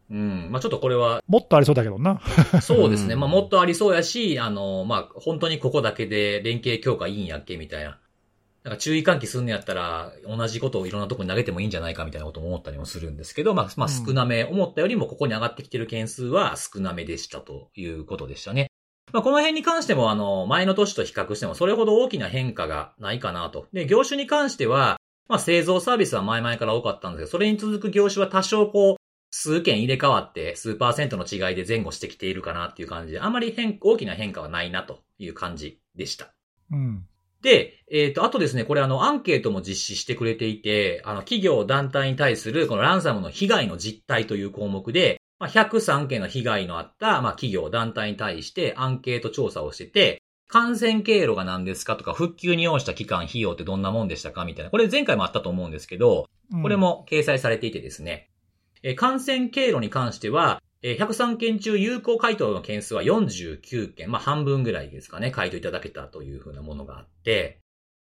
[0.09, 0.47] うん。
[0.51, 2.21] まあ、ちょっとこれは、もっとありそうだけどな。
[2.61, 3.13] そうですね。
[3.15, 7.99] うんまあ、もっとありそうやし、あの、まあ、本当にここだけで連携強化いいんやっけみたいな。
[8.63, 18.67] なんか注意喚起すんのやったら、同じことをいろんなとこに投げてもいいんじゃないかみたいなことも思ったりもするんですけど、まあ、まあ、うん少なめ、思ったよりもここに上がってきてる件数は少なめでしたということでしたね。
[19.13, 23.67] まあ、この辺に関しても、あの、前の年と比較してもそれほど大きな変化がないかなと。
[23.71, 24.97] で、業種に関しては、
[25.29, 28.96] まあ、製造サービスは前々から多かったんですけど、それに続く業種は多少こう、
[29.39, 36.33] 数件入れ替わって数パーセントの違いで前後してきているかなっていう感じで、あまり変、大きな変化はないなという感じでした。
[36.71, 37.05] うん。
[37.43, 54.71] で、えっ、と、あとですね、これあの、アンケートも実施してくれていて、あの、企業、団体に対するこのランサムの被害の実態という項目で、まあ、103件の被害のあった、まあ、企業、団体に対してアンケート調査をしてて、感染経路が何ですかとか、復旧に要した期間、費用ってどんなもんでしたかみたいな。
[54.71, 58.29] これ前回もあったと思うんですけど、うんこれも掲載されていてですね、
[58.83, 67.61] えー感染経路に関しては、えー103件中有効回答の件数は49件、まあ半分ぐらいですかね、回答いただけたというふうなものがあって、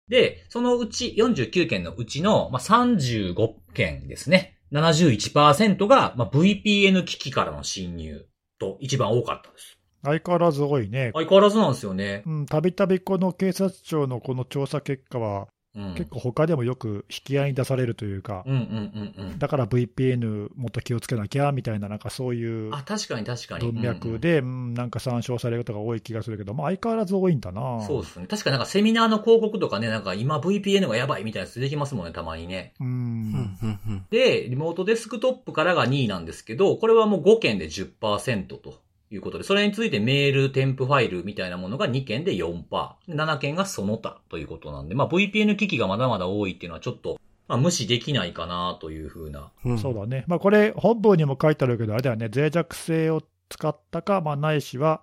[0.08, 3.34] で、そのうち49件のうちの、まあ、35
[3.72, 4.58] 件ですね。
[4.72, 8.26] 71%が、まあ、VPN 機器からの侵入
[8.58, 9.78] と一番多かったです。
[10.02, 11.10] 相変わらず多いね。
[11.14, 12.22] 相変わらずなんですよね。
[12.26, 15.94] うん、たびたびこの警察庁のこの調査結果は、うん。
[15.94, 19.38] 結構他でもよく引き合いに出されるというか、うんうんうんうん。
[19.38, 23.72] だから VPN もっと気をつけなきゃみたいな、なんかそういうあ、確かに確かに。
[23.72, 27.84] 文脈で、うんなんか参照されることが多い気がするけど、まあ、相変わらず多いんだな。
[27.86, 28.26] そうですね。
[28.26, 32.74] 確かになんかセミナーの広告とかね、なんか今 VPN がやばいみたいなやつ出てきますもんね、たまにね。
[32.80, 32.84] う。
[32.84, 32.90] うん
[33.32, 38.80] んうんうんで、リモートデスクトップからが2位なんですけど、これはもう5件で10%と
[39.14, 42.64] いうことで、それについてメール、添付ファイルみたいなものが2件で4%、
[43.08, 49.50] 7件がその他ということなんで、まあ VPN 機器がまだまだ多いっていうのはちょっと、まあ無視できないかなというふうな。
[49.64, 50.24] うんそうだね。
[50.26, 55.02] まあ、これ、本文にも書いてあるけど、あれだよね、脆弱性を使ったか、まあ、ないしは、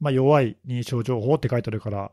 [0.00, 2.12] まあ、弱い認証情報って書いてあるから、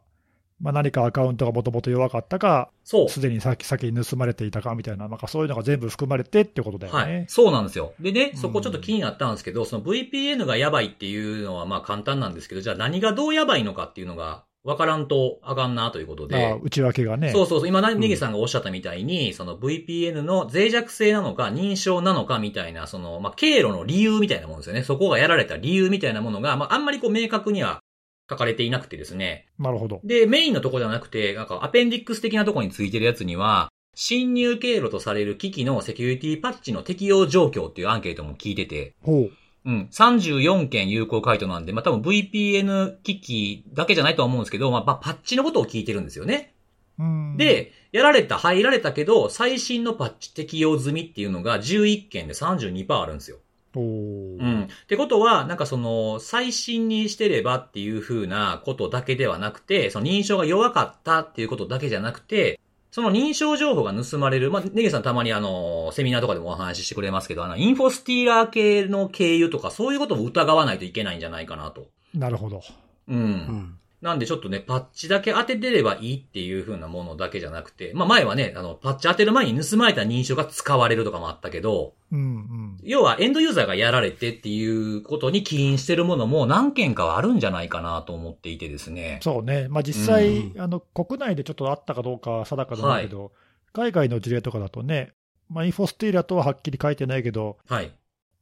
[0.60, 3.10] まあ、何かアカウントがもともと弱かったか、そう。
[3.10, 7.26] すでに先先に盗まれていたかみたいな、なんかそういうのが全部含まれてってことだよはいね。。
[7.28, 7.94] そうなんですよ。
[8.00, 16.60] でね、うんそこちょっと気になったんですけど、その VPN がやばいっていうのはまあ簡単なんですけど、じゃあ何がどうやばいのかっていうのが分からんとあかんなということああで。
[16.64, 17.32] 内訳がね。
[17.32, 17.68] そうそうそう。
[17.68, 24.84] 今、んネギさんがおっしゃったみたいに、その VPN の脆弱性なのか、認証なのかみたいな、その、まあ、経路の理由みたいなものですよね。
[24.84, 27.80] そこがやられた理由みたいなものが、まあ、あんまりこう明確には
[28.30, 29.48] 書かれていなくてですね。
[29.60, 30.02] なるほど。
[30.04, 39.32] で、メインのとこじゃなくて、なんかアペンディックス的なとこについてるやつには、侵入経路とされる機器のセキュリティパッチの適用状況っていうアンケートも聞いてて、ほう。
[39.66, 46.54] うん、34件有効回答なんで、まあ、多分 VPN 機器だけじゃないとは思うんですけど、まあ、まあパッチのことを聞いてるんですよね。
[47.00, 53.38] うん、で、やられた、入られたけど、最新のパッチ適用済みっていうのが11件で32%あるんですよ。
[53.82, 54.64] うん。
[54.64, 62.60] ってことは、なんかその、最新にしてればっていう風なことだけではなくて、その認証が弱かったっていうことだけじゃなくて、
[62.92, 71.88] その認証情報が盗まれる、まあ、ネギさんたまにあの、セミナーとかでもお話ししてくれますけど、あの、インフォスティーラー系の経由とか、そういうことも疑わないといけないんじゃないかなと。
[72.14, 72.62] なるほど。
[73.10, 73.18] うん。
[73.18, 82.78] うんなんでちょっとね、パッチだけ当ててればいいっていう風なものだけじゃなくて、まあ前はね、あの、パッチ当てる前に盗まれた認証が使われるとかもあったけど、うんうん。
[82.84, 89.20] 要はエンドユーザーがやられてっていうことに起因してるものも何件かはあるんじゃないかなと思っていてですね。
[89.24, 89.68] そうね。
[89.70, 93.32] まあ実際、うんあの、国内でちょっとあったかどうかは定かじゃないけど、
[93.74, 95.14] 海外の事例とかだとね、
[95.50, 97.92] まあインフォスティーラとははっきり書いてないけど、はい。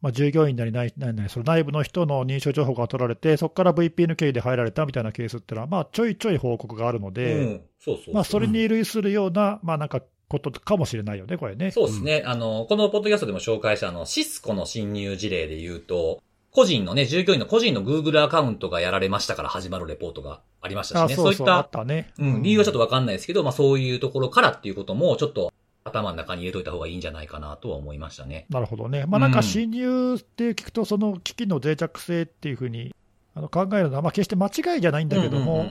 [0.04, 7.62] まあ、従業員なりないなりその内部の人の認証情報が取られて、そこから VPN 経由で入られたみたいなケースっていうのは、まあ、ちょいちょい報告があるのうで、ん。
[7.80, 8.14] そうそう。
[8.14, 11.72] まあ、それに類するような、まあ、なんか、ことかもしれないよね、これね。
[11.72, 12.24] そうですね。
[12.26, 21.14] あの、このポッドキャストでも紹介したあの、シスコの侵入事例で言うと、個人のね、従業員の個人の Google アカウントがやられましたから始まるレポートがありましたしね。
[21.14, 22.12] あそうそう、いっ、あったたね。
[22.20, 28.46] うん、理由はちょっとわかんないですけど、まあそういうところからっていうことも、ちょっと頭の中に入れといた方がいいんじゃないかなとは思いましたね。
[28.50, 29.06] なるほどね。
[29.08, 32.96] まあ、なんか侵入って聞くと、その機器の脆弱性っていうふうに
[33.36, 35.66] あの考えるのは、まあ、決して間違いじゃないんだけども、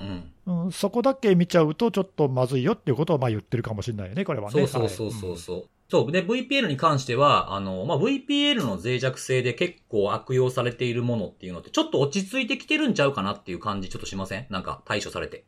[0.73, 4.53] そこだけ見ちゃうと、ちょっとまずいよっていうことをまあ言ってるかもしれないよね、これはね。
[4.53, 5.65] そうそうそうそうそう。
[5.89, 6.13] そう。
[6.13, 14.47] で、VPN に関しては、あの、まあ、VPN の脆弱性で結構悪用されているものっていうのって、ちょっと落ち着いてきてるんちゃうかなっていう感じちょっとしません？
[14.49, 15.45] なんか対処されて。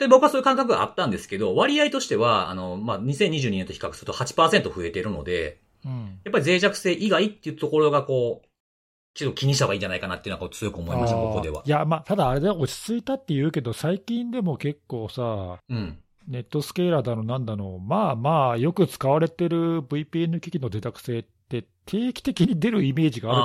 [0.00, 8.48] で、僕はそういう感覚があったんですけど、割合としては、あの、まあ、2022年と比較すると8%増えてるので、うんやっぱり脆弱性以外っていうところがこう、
[9.14, 11.62] ちょっと気にした方がいいんじゃないかなっていうのは強く思いました、ここでは。
[11.64, 15.98] いや、まあ、ただあれで落ち着いたって言うけど、最近でも結構さ、うん。
[16.28, 23.44] ネットスケーラーだのなんだの、まあまあ、よく使われてる VPN 機器の脆弱性って定期的に出るイメージがある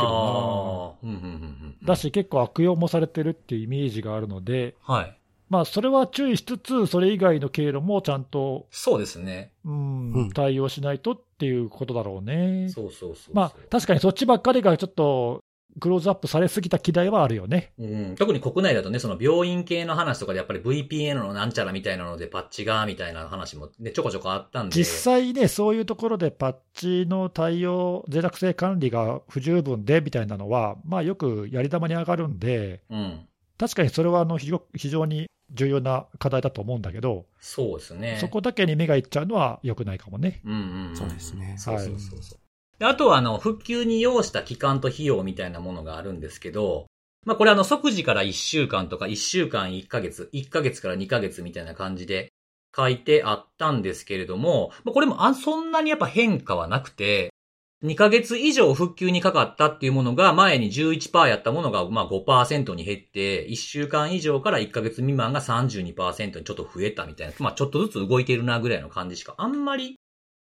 [1.01, 1.87] けどな。
[1.87, 5.17] だし、結構悪用もされてるっていうイメージがあるので、はい。
[5.49, 9.51] まあ、それは注意しつつ、それ以外の経路もちゃんと、そうですね。
[9.63, 12.69] うんうん対応しないとっていうことだろうね。
[12.69, 13.35] そうそうそう。
[13.35, 15.41] まあ、確かにそっちばっかりがちょっと
[15.79, 17.73] クローズアップされすぎた議題はあるよね。
[17.77, 24.75] うん、特に国内だとね、その病院系の話とかでやっぱり VPN のなんちゃらみたいなのでパッチが、みたいな話もね、ちょこちょこあったんで。
[24.75, 33.27] 実際ね、そういうところでパッチの対応、脆弱性管理が不十分でみたいなのは、まあ、よくやり玉に上がるんで、うん。
[33.57, 38.17] 確かにそれはあの非常非常に重要な課題だと思うんだけど、そうですね。
[38.19, 40.41] そこだけに目がいっちゃうのは良くないかもね。
[40.45, 40.95] うんうんうん。
[40.95, 42.39] そうですねそうそうそうそう。
[42.79, 46.87] であとは、あの、復旧に要した期間と費用みたいなものがあるんですけど、
[47.25, 52.29] まあ、これあの、即時から1週間とか、1週間1ヶ月、1ヶ月から2ヶ月みたいな感じで
[52.75, 57.31] 書いてあったんですけれども、まあ、これもあ、そんなにやっぱ変化はなくて、
[57.85, 69.99] 2ヶ月以上復旧にかかったっていうものが前に11%やったものがまあ5%に減って、1週間以上から1ヶ月未満が32%にちょっと増えたみたいな、まあちょっとずつ動いてるなぐらいの感じしかあんまり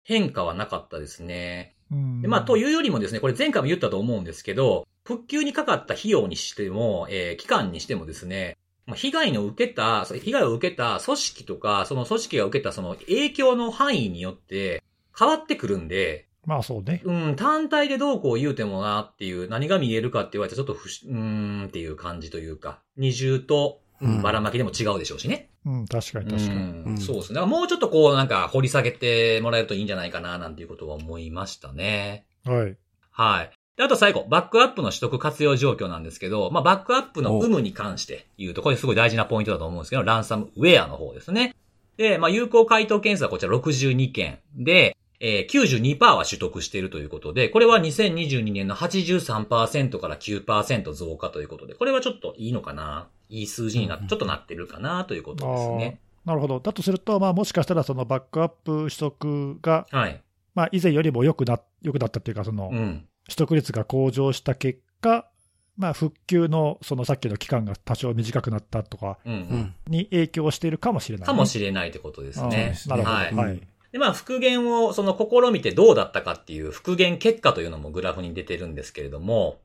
[0.03, 1.75] 変化はなかったですね。
[2.21, 14.83] でまあというよりもですね、これ前回も言ったと思うんですけど、復旧にかかった費用にしても、えー、期間にしてもですね、まあ、被害の受けた、被害を受けた組織とか、その組織が受けたその影響の範囲によって
[15.17, 17.01] 変わってくるんで、まあそうね。
[17.05, 23.79] うん、単体でどうこう言うてもなっていう、何が見えるかって言われたらちょっとふし、うーんっていう感じというか、二重と、
[24.21, 25.49] ばらまきでも違うでしょうしね。
[25.65, 26.61] うん、確かに確かに。
[26.61, 27.39] うん、そうですね。
[27.41, 32.25] もうちょっとこうなんか掘り下げてもらえるといいんじゃないかななんていうことは思いましたね。
[32.43, 32.77] はい。
[33.11, 33.51] はい。
[33.77, 41.55] で、あと最後、バックアップの取得活用状況なんですけど、まあ、バックアップの有無に関して言うと、これすごい大事なポイントだと思うんですけど、ランサムウェアの方ですね。
[41.97, 53.07] で、まあ、有効回答件数はこちら62件で、えー、92%は取得しているということで、これは2022年の83%から9%増加ということで、これはちょっといいのかな？
[53.29, 55.99] いい数字になって、ちょっとなってるかなということですね。
[56.25, 56.59] なるほど。
[56.59, 60.21] だとすると、まあ、もしかしたらそのバックアップ取得が、はい。
[60.55, 65.29] まあ、以前よりも良くな、良くなったっていうか、その、うん、取得率が向上した結果、
[65.77, 69.17] まあ、復旧の、そのさっきの期間が多少短くなったとか、
[69.87, 72.75] に影響しているかもしれない、ね、かもしれないってことですね。
[72.87, 73.15] なるほど。
[73.15, 73.33] はい。
[73.33, 73.61] はい
[73.93, 79.59] で、まあ、復元を、その試みてどうだったかっていう復元結果というのもグラフに出てるんですけれども、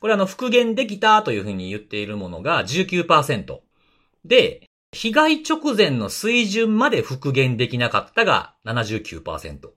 [0.00, 3.60] これあの、復元できたというふうに言っているものが19%。
[4.24, 9.70] で、被害直前の水準まで復元できなかったが79%。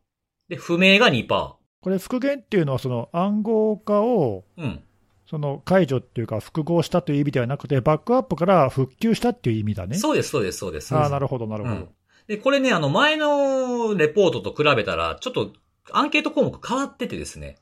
[0.50, 1.28] で、不明が2%。
[1.28, 4.82] これ復元っていうのはその暗号化を、うん。
[5.28, 9.96] その解除っていうか複合したという意味ではなくて、バックアップから復旧したっていう意味だね。
[9.96, 10.96] そうです、そうです、そうです。
[10.96, 11.76] ああ、なるほど、なるほど。
[11.76, 11.90] うん
[12.32, 15.52] で、これね、あの、前のレポートと比べたら、ちょっと、
[15.92, 17.58] アンケート項目変わっててですね。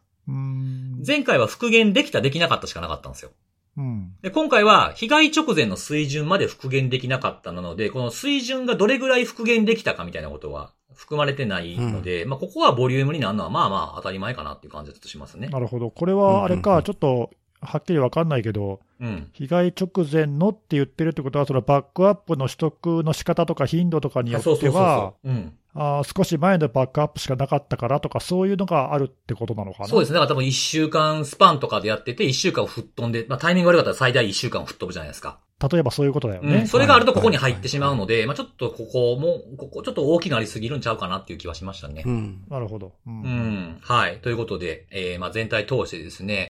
[1.08, 3.32] 前回は復元できた、できなかったしかなかったんですよ。
[3.78, 15.48] うん、で今回は被害直前の水準まで復元できなかったので、この水準がどれぐらい復元できたかみたいなことは含まれてないので、うん、まあここはボリュームになるのはまあまあ当たり前かなっていう感じだとしますね。
[15.48, 15.90] なるほど。
[15.90, 25.14] これはあれか、ちょっとはっきりわかんないけど、うん、被害直前のって言ってるってことは、そのバックアップの取得の仕方とか頻度とかによっては、
[25.76, 29.88] あ少し前のバックアップしかなかったからとか、そういうのがあるってことなのかな？
[29.88, 30.16] そうですね。
[30.16, 35.40] だから多分1週間スパンとかでやってて、1週間を吹っ飛んで、まあタイミング悪かったら最大1週間を吹っ飛ぶじゃないですか。
[35.72, 36.60] 例えばそういうことだよね。
[36.60, 42.04] うん、それがあるとここに入ってしまうので、まあちょっとここも、ここちょっと大きくなりすぎるんちゃうかなっていう気はしましたね。
[42.06, 42.44] うん。
[42.50, 42.94] なるほど。
[43.06, 43.24] うん。
[43.24, 44.20] うん、はい。
[44.22, 46.49] ということで、えー、まあ全体通してですね、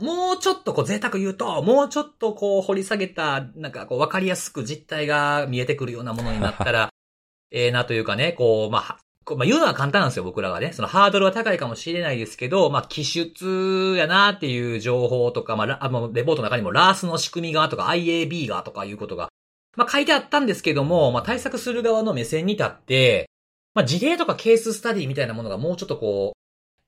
[0.00, 6.90] もうちょっとこう贅沢言うと、もうちょっとこう掘り下げた、なんかこうわかりやすく実態が見えてくるようなものになったら、
[7.52, 10.72] ええなというかね、こう、まあ、こうまあ、言うのは簡単なんですよ、僕らはね。
[10.72, 19.28] そのハードルは高いかもしれないですけど、まあ、記述やなっていう情報とか、まあ、あ、レポートの中にもラースの仕組みがとか IAB がとかいうことが、
[19.76, 23.28] まあ、書いてあったんですけども、まあ、対策する側の目線に立って、
[23.74, 26.39] まあ、事例とかケーススタディみたいなものがもうちょっとこう、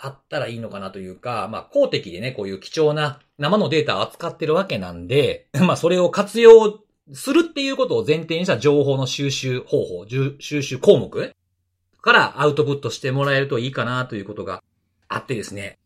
[0.05, 6.81] あったらいいのかなというか、まあ、公的でね、こういう貴重な生のデータを扱ってるわけなんで、 まあ、それを活用
[7.13, 10.07] するっていうことを前提にした情報の収集方法、
[10.41, 11.33] 収集項目
[12.01, 14.65] からアウトプットしてもらえるといいかなということが
[15.09, 15.79] あってですね。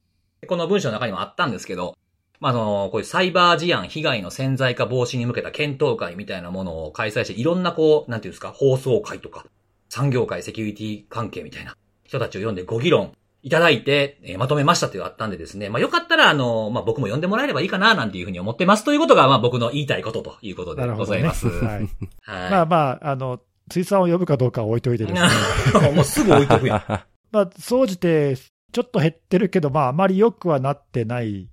[0.47, 1.95] この文章の中にもあったんですけど、
[2.41, 9.45] まあ、その、こういうサイバー事案被害の潜在化防止に向けた検討会みたいなものを開催して、いろんなこう、なんていうんですか、放送会とか、
[9.91, 13.13] 産業界セキュリティ関係みたいな人たちを読んでご議論
[13.47, 21.47] いただいて、えー、まとめましたというあったんでですね、まあよかったら、あの、まあ僕も呼んでもらえればいいかな、なんていうふうに思ってますということが、まあ僕の言いたいことということでございます。
[21.47, 21.65] ね、はい。
[21.69, 23.39] はい、まあまあ、あの、
[23.71, 25.29] ツイさんを呼ぶかどうかは置いといてですね。
[25.95, 26.83] もうすぐ置いとくやん。
[27.31, 31.49] まあ、総じて、ちょっと減ってるけど、まああまり良くはなってない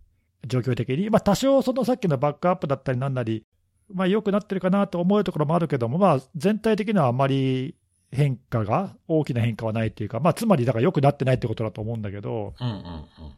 [0.47, 3.45] 状況的に、まあ多少そのさっきのバックアップだったりなんなり、
[3.93, 7.75] まあ良くなってるかなと思うところもあるけども、まあ全体的にはあまり
[8.13, 12.83] 変化が、大きな変化はないっていうか、まあ、つまりだから良くなってないってことだと思うんだけど、うんうんうん、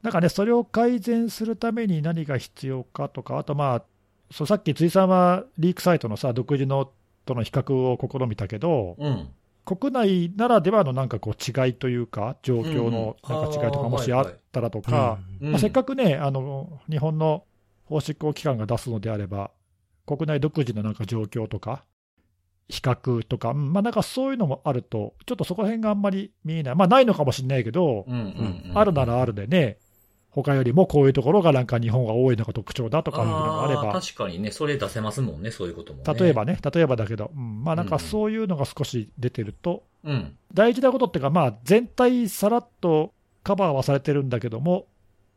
[0.01, 3.84] なんかね、それを改善するために何が必要かとか、あとまあ、
[4.32, 6.91] そうさっき、辻さんはリークサイトのさ、独自の
[7.26, 9.30] との比較を試みたけど、うん、
[9.65, 17.43] 国内ならではのなんかこう違いというか、状況のなんか違いとかもしあったらとか、まあ、せっかくね、あの日本の
[17.86, 19.51] 法執行機関が出すのであれば、
[20.05, 21.84] 国内独自のなんか状況とか、
[22.68, 26.76] 比較とか、まあなんかそういうのもあると、ちょっとそこら辺があんまり見えない。
[26.76, 28.05] まあないのかもしれないけど、
[28.74, 29.78] あるならあるでね、
[30.32, 36.13] 他よりもこういうところがなんか日本が多いのが特徴だとかいうのがあれば、確かにね、それ出せますもんね、そういうことも、ね。
[36.13, 40.36] 例えばね、例えばだけど、うん、まあなんかそういうのが少し出てると、うん。
[40.53, 43.13] 大事なことっていうか、まあ全体さらっと
[43.43, 44.88] カバーはされてるんだけども、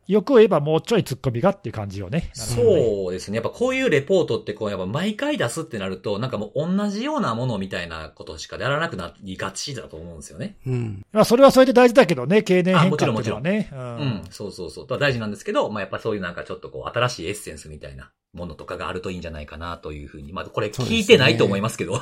[0.09, 2.31] よく言えばもうちょい突っ込みがっていう感じよね。
[2.33, 3.37] そうですね。
[3.37, 10.57] やっぱこういうレポートってこう、やっぱ毎回出すってなると、なんかもう同じようなものみたいなことしかやらなくなりがちだと思うんですよね。
[10.67, 11.07] うん。
[11.13, 13.71] まあそれはそれで大事だけどね、経年あ変もちろんも化っていうのはね。
[13.71, 14.25] ううんん。
[14.31, 14.85] そうそうそう。
[14.85, 20.33] だから大事なんですけど、まあやっぱそういうなんかちょっとこう、新しいエッセンスみたいなものとかがあるといいんじゃないかなというふうに。
[20.33, 22.01] まあこれ聞いてないと思いますけど。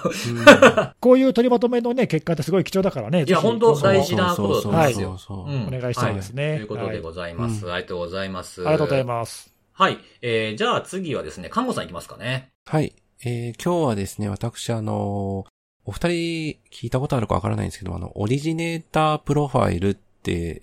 [1.01, 3.25] こういう取りまとめのね、結果ってすごい貴重だからね。
[3.25, 4.63] いや、本当大事なこと。
[4.63, 7.67] そうそうそううんお願いしたいですねはということでございます。
[7.67, 8.63] はありがとうございます。
[8.63, 9.53] ありがとうございます。
[9.73, 9.99] はい。
[10.23, 12.51] えー、じゃあ次はですね、看護さんいきますかね。
[12.65, 12.95] はい。
[13.25, 15.47] えー今日はですね、私あの
[15.87, 20.63] お二人聞いたことあるかわからないんですけど、あの、オリジネータープロファイルって、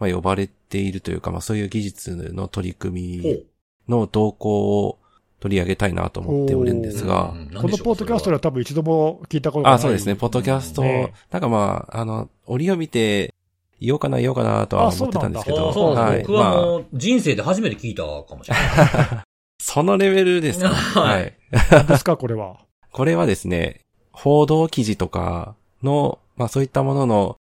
[0.00, 3.44] まあ、呼ばれているというか、まあ、そういう技術の取り組み
[3.88, 4.98] の動向を
[5.40, 9.78] 取り上げたいなと思っておるんですが、このポッドキャストでは多分一度も聞いたことがない。
[9.78, 13.34] あ、そうですね、ポッドキャスト、ねなんかまあ、あの、折を見て、
[13.80, 16.20] 言おうかな言おうかなとは思ってたんですけど、あそうなんはい。
[16.22, 19.22] 僕はまあ、もう人生で初めて聞いたかもしれない。
[19.62, 20.70] そのレベルですか。
[20.70, 21.34] はいはい。
[21.70, 22.56] 何ですか、これは？
[22.90, 23.80] これはですね、
[24.12, 27.36] 報道記事とかの、まあそういったものの、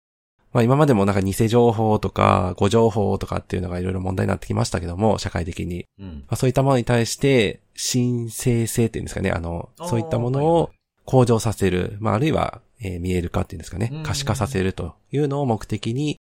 [0.54, 5.86] まあ今までもなんか偽情報とか誤情報とかっていうのがいろいろ問題になってきましたけども、社会的に。
[5.99, 6.08] うん。
[6.28, 10.70] まあそういったものに対して、申請性っていうんですかね、あの、そういったものを
[11.06, 16.20] 向上させる、まああるいは、えー見える化っていうんですかねうん、可視化させるというのを目的に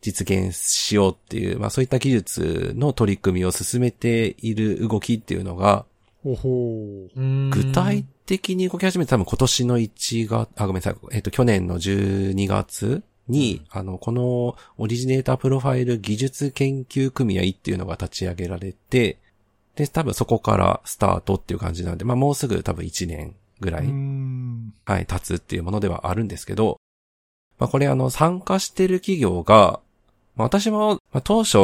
[0.00, 5.84] 実現しようっていう、まあそういった技術の取り組みを進めている動きっていうのが、
[6.22, 7.20] ほほう。
[7.50, 10.96] 具体的に動き始めた多分今年の1月、あ、ごめんなさい。
[11.12, 19.18] えっ、と、去年の12月に、あの、このオリジネータープロファイル技術研究組合っていうのが立ち上げられて、
[19.76, 23.86] で、多分そこからスタートっていう感じなんで、まあもうすぐ多分1年ぐらい。
[24.86, 26.78] はい、経つっていうものではあるんですけど、
[27.58, 29.80] まあこれあの、参加してる企業が、
[30.36, 31.58] まあ私も、まあ、当初、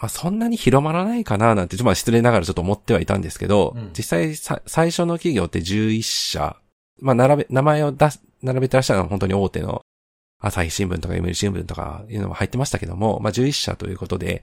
[0.00, 3.90] まあそんなに広まらないかななんて、まあ失礼ながらちょっと思ってはいたんですけど、うん。
[3.96, 6.56] 実際さ最初の企業って11社、
[7.00, 9.83] まあ並べ、名前を出す、並べてらっしゃるのは本当に大手の
[10.44, 14.42] 朝日新聞とか読売新聞とかいうのも入ってましたけども、まあ11社ということで、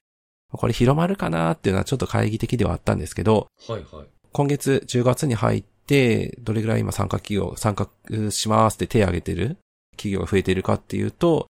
[0.50, 4.06] これ広まるかなっていうのはちょっと懐疑的ではあったんですけど、はいはい。
[4.32, 7.88] 今月10月に入って、どれぐらい今参加企業、参加
[8.30, 9.58] しますって手を挙げてる
[9.92, 11.46] 企業が増えているかっていうと、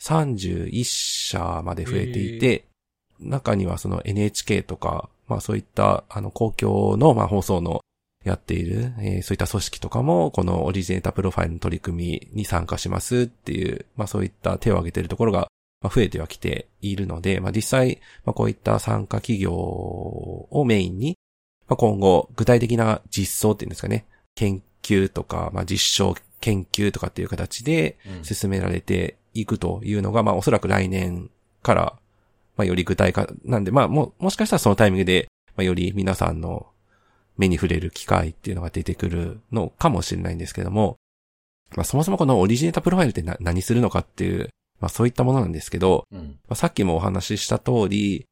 [0.00, 2.66] 31社まで増えていて、
[3.18, 7.80] 中にはその NHK とか、まあそういったあの公共のまあ放送の
[8.28, 15.48] やっている、えーそういった組織とかも、このオリジネータプロファイルの取り組みに参加しますっていう、まあそういった手を挙げているところが、
[15.80, 21.16] まあ増えてはきているので、まあ実際、まあこういった参加企業をメインに、
[21.68, 28.24] まあ、今後、具体的な実装っていうんですかね、研究とか、まあ、実証研究とかっていう形でうん。
[28.24, 31.30] 進められていくというのが、まあ、おそらく来年
[31.62, 31.98] から、
[32.56, 36.66] まあ、より具体化なんで、まあ、も、もしかしたらそのタイミングで、まあ、より皆さんの
[37.36, 40.96] 目に触れる機会っていうのが出てくるのかもしれないんですけども、
[41.74, 44.48] まあ、そもそもこのオリジネータプロファイルってな何するのかっていう、
[44.80, 46.20] まあ、そういったものなんですけど、うん。
[46.20, 48.26] まあ、さっきもお話しした通り、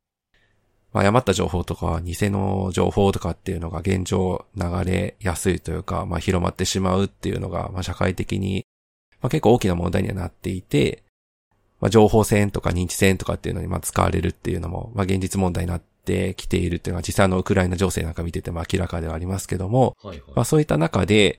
[0.93, 8.65] まあ、誤った情報とか、偽の情報とかっていうのが現状流れやすいというか、まあ、広まってしまうっていうのが、まあ、社会的に、
[9.21, 11.03] まあ、結構大きな問題にはなっていて、
[11.81, 15.94] まあ、情報戦とか認知戦とかっていうのにまあ使われるっていうのも、まあ、現実問題になって
[16.37, 20.33] きているっていうのは、実際のウクライナ情勢なんか見てても明らかではありますけども、はいはい。
[20.35, 21.39] まあそういった中で、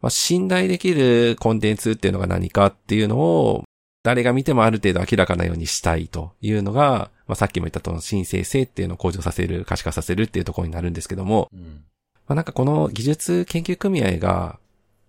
[0.00, 3.64] まあ信頼できるコンテンツっていうのが何かっていうのを、
[4.02, 11.84] 誰が見てもある程度明らかなようにしたいというのが、まあさっきも言ったとの申請性っていうのを向上させる、可視化させるっていうところになるんですけども、うん。
[12.26, 14.58] まあなんかこの技術研究組合が、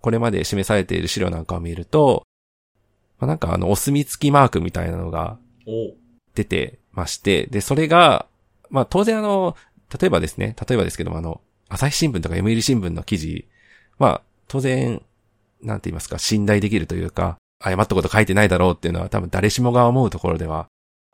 [0.02, 2.24] これまで示されている資料なんかを見ると、
[3.20, 5.94] まあなんかあの、お墨付きマークみたいなのがお
[6.36, 8.28] 出てまして、で、それが、
[8.70, 9.56] まあ当然あの、
[10.00, 13.48] 例えばですね、例えばですけどもあの、朝日新聞とか読売新聞の記事、
[14.00, 15.02] まあ当然、
[15.62, 20.68] なんて言いますか、信頼できるというか、誤ったこと書いてないだろうっていうのは多分誰しもが思うところでは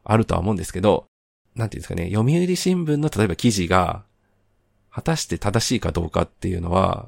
[0.04, 1.06] あるとは思うんですけど、
[1.56, 4.04] なんていうんですかね、読売新聞の例えば記事が、
[4.94, 7.08] 果たして正しいかどうかっていうのは、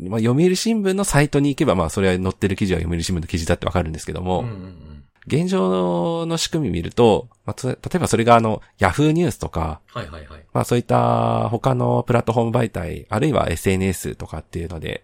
[0.00, 4.97] まあ読売新聞のサイトに行けばまあそれは載ってる記事は読売新聞の記事だってわかるんですけども、うんうんうん。
[5.28, 10.44] 現状の仕組み見ると、まあ、つ例えばそれがあの、ヤフーニュースとか、はいはいはい。
[10.52, 15.02] まあそういった他のプラットフォーム媒体、あるいは SNS とかっていうので、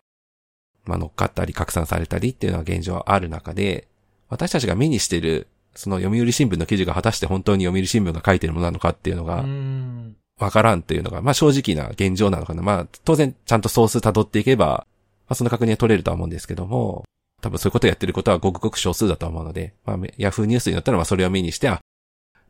[0.84, 3.86] まあ乗っかったり拡散されたりっていうのは現状ある中で、
[4.28, 10.16] 私たちが目にしてるその読売新聞の記事が果たして本当に読売新聞が書いてるものなのかっていうのうが、ん。
[10.40, 12.62] わからんっていうのが、まあ正直な現状なのかな。
[12.62, 14.86] まあ当然ちゃんとソース辿っていけば、
[15.28, 17.04] まあその確認は取れるとは思うんですけども、
[17.44, 21.78] 多分そういうことをやってることはごくごく少数だと思うので、まあヤフーニュースによったらまあそれを目にして、あ、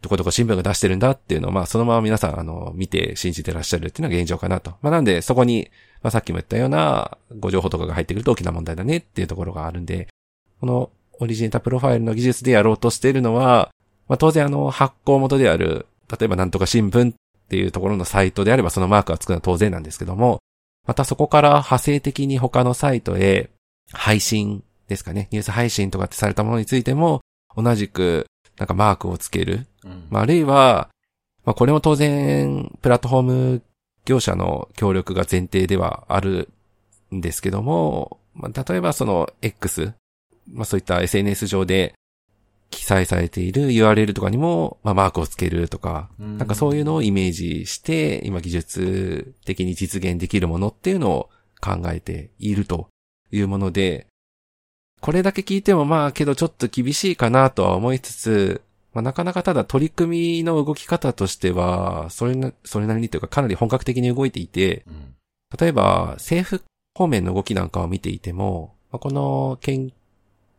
[0.01, 4.77] どこどこ新聞が出してるんだっていうのをまあそのまま皆さんあの見て信じてらっしゃるっていうのが現状かなと。
[4.83, 5.69] まあなんでそこに、
[6.01, 10.07] まあさっきも言ったようなご情報とかが入ってくると大きな問題だねっていうところがあるんで、
[10.61, 13.71] このオリジネータプロファイルの技術でやろうとしているのは、
[14.07, 17.15] まあ当然あの発行元である、例えばなんとか新聞っ
[17.49, 20.39] ていうところのサイトであればそのマークがつくのは当然なんですけども、
[20.87, 23.49] またそこから派生的に他のサイトへ
[23.93, 27.20] 配信ですかね、ニュース配信とかってされたものについても、
[27.57, 28.26] 同じく
[28.59, 29.66] なんかマークをつける。
[29.85, 30.07] うん。
[30.11, 30.89] まあ、あるいは、
[31.45, 33.62] まあこれも当然、プラットフォーム
[34.05, 36.49] 業者の協力が前提ではある
[37.14, 39.93] んですけども、まあ、例えばその X、
[40.53, 41.95] まあそういった SNS 上で
[42.70, 51.30] 記載されている URL とかにも、まあマークをつけるとか、なんかそういうのをイメージして、今技術的に実現できるものっていうのを
[51.61, 52.89] 考えていると
[53.30, 54.07] いうもので、
[55.05, 58.63] これだけ聞いてもまあけどちょっと厳しいかなとは思いつつ、
[58.95, 65.15] まあなかなかただ取り組みの動き方としては、それな、それなりにというかかなり本格的に動いていて、うん。
[65.61, 66.63] 例えば政府
[66.95, 69.93] 方面の動きなんかを見ていても、まあこの研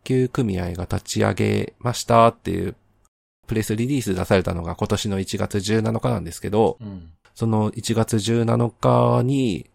[0.04, 2.76] 究組合が立ち上げましたっていう
[3.48, 7.10] プレスリリース出されたのが今年の1月17日なんですけど、うん。
[7.34, 9.72] その1月17日に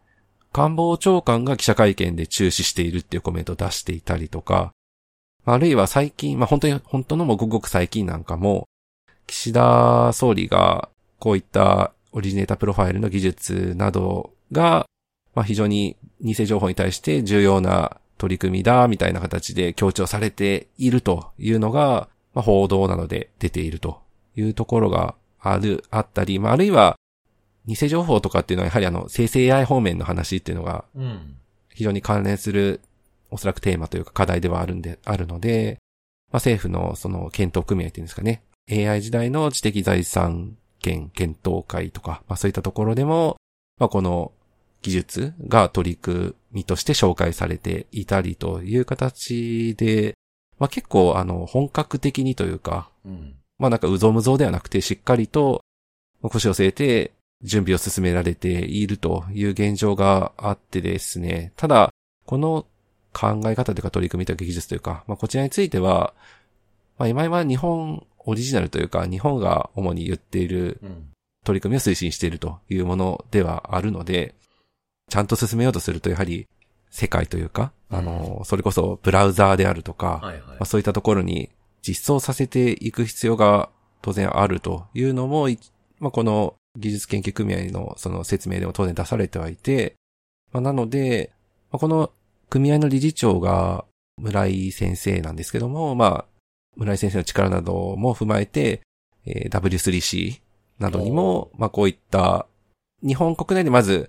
[0.52, 4.72] 官房長官が記者会見で中止しているっていうコメントを出していたりとか、
[5.44, 8.68] あるいは最近、まあ本当に、本当のもごくごく最近なんかも、
[9.26, 10.88] 岸田総理が
[11.18, 14.86] こういったオリジネータプロファイルの技術などが、
[15.34, 24.02] まあ非常に偽情報に対して重要な取り組みだ、みたいな形で強調されているというのが、まあ報道などで出ていると
[24.36, 26.96] いうところがある、あったり、まああるいは、
[27.66, 31.36] 偽情報とかっていうのはやはりあの生成 AI 方面の話っていうのがうん。
[31.80, 32.80] 非常に関連する
[33.30, 35.78] おそらくテーマというか課題ではあるんで、あるので、
[36.30, 38.42] まあ、政府のその検討組合っていうんですかね。
[38.70, 43.36] AI 時代の知的財産権検討会とか、まあそういったところでも、
[43.78, 44.32] まあこの
[44.82, 50.14] 技術が取り組みとして紹介されていたりという形で、
[50.58, 53.34] まあ結構あの本格的にというか、うん。
[53.58, 55.62] まあなんかうぞむぞではなくてしっかりと
[56.22, 61.52] 腰を据えて準備を進められているという現状があってですね。
[61.56, 61.90] ただ、
[62.26, 62.66] この
[63.12, 66.14] 考え方というか取り組みというか技術というか、まあこちらについては、
[66.98, 71.10] まあ今は日本オリジナルというか日本が主に言っているうん。
[71.44, 74.34] 取り組みを推進しているというものではあるので、
[75.08, 76.46] ちゃんと進めようとするとやはり
[76.90, 80.64] 世界というか、あの、それこそブラウザーであるとか、はいはいまあ、。
[80.64, 81.50] そういったところに
[81.82, 83.70] 実装させていく必要が
[84.02, 85.58] 当然あるというのも、い
[85.98, 89.94] まあ、この技術研究組合のその説明でも当然出されてはいて、
[90.52, 91.30] まあ、なので、
[91.70, 92.10] まあ、この
[92.48, 93.84] 組合の理事長が
[94.18, 96.24] 村井先生なんですけども、まあ、
[96.76, 98.82] 村井先生の力なども踏まえて、
[99.26, 100.40] えー W3C
[100.78, 102.46] などにも、まあ、こういった
[103.02, 104.08] 日本国内でまず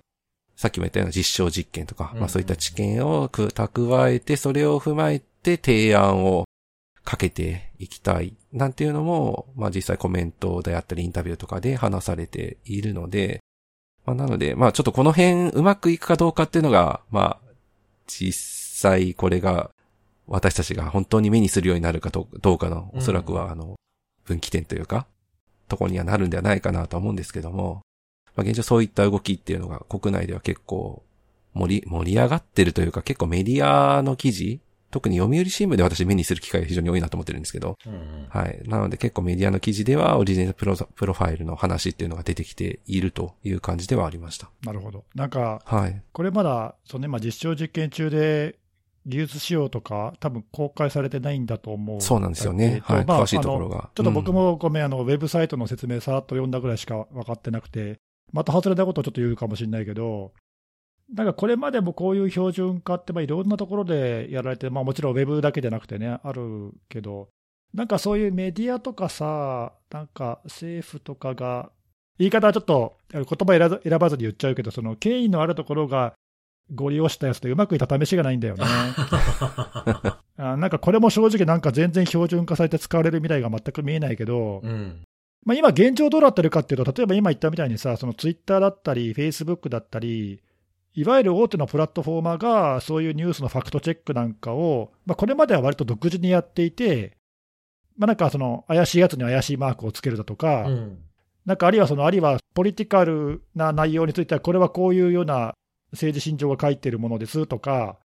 [0.56, 2.20] さっきも言ったような実証実験とか、うん。
[2.20, 6.44] まあそういった知見をく蓄えて、それを踏まえて提案を
[7.04, 8.34] かけていきたい。
[8.52, 13.40] なんていうのも、まあ実際コメントであったりインタビューとかで話されているので、
[14.06, 17.52] まあなので、まあちょっとこの辺うまくいくかどうかっていうのが、まあ
[18.06, 18.32] 実
[18.80, 19.70] 際これが
[20.26, 23.76] 私たちが本当に目にするようになるかどどうかの、うんおそらくはあの、
[24.24, 25.06] 分岐点というか、
[25.68, 27.82] ところにはなるんではないかなとは思うんですけども、
[28.36, 31.02] まあ現状そういった動きっていうのが国内では結構
[31.54, 34.60] 盛り、盛り上がってるというか結構メディアの記事、
[34.92, 38.26] 特に読売新聞で私目にする機会が非常に多いなと思ってるんですけど、うんうん。
[38.28, 38.60] はい。
[38.66, 44.50] なので結構メディアの記事ではオリジナルプロプロファイルの話っていうのが出てきているという感じではありました。
[44.64, 45.04] なるほど。
[45.14, 46.02] なんか、はい。
[46.12, 48.58] これまだ、その今、実証実験中で、
[49.06, 52.00] 技術仕様とか、多分公開されてないんだと思う。
[52.02, 52.74] そうなんですよね。
[52.74, 53.04] えっとはい。
[53.06, 53.90] まあ詳しいところが。
[53.94, 57.98] ちょっと僕もごめん、あの、ウェブサイトの説明さらっと読んだぐらいしか分かってなくて、
[58.32, 60.32] また外れたことをちょっと言うかもしれないけど、
[61.12, 67.28] なんかこれまでもこういう標準化って、まあ、いろんなところでやられて、まあ、もちろんウェブだけじゃなくてね、あるけど、
[67.74, 71.70] なんかそういうメディアとかさ、なんか政府とかが、
[72.18, 76.14] 言い方はちょっと言葉選ばずに言っちゃうけど、その権威のあるところが
[76.74, 78.64] ご利用したやつでうまくいった試しがないんだよね。
[80.36, 85.02] あなんかこれも正直なんか全然標準化されて使われる未来が全く見えないけど、うん。
[85.44, 90.40] まあ、今現状どうなってるかっていうと、例えば今言ったみたいにさ、そのツイッターだったり、フェイスブックだったり、
[90.94, 97.16] いわゆる大手のプラットフォーマーがそういうニュースのファクトチェックなんかを、まあ、これまでは割と独自にやっていて、
[97.96, 100.98] まあ、なんかその怪しいやつに怪しいマークをつけるだとか、うん。
[101.44, 105.54] なんかあるいはその、あるいはポリティカルな内容については、これはこういうような
[105.92, 107.98] 政治信条が書いてるものですとか、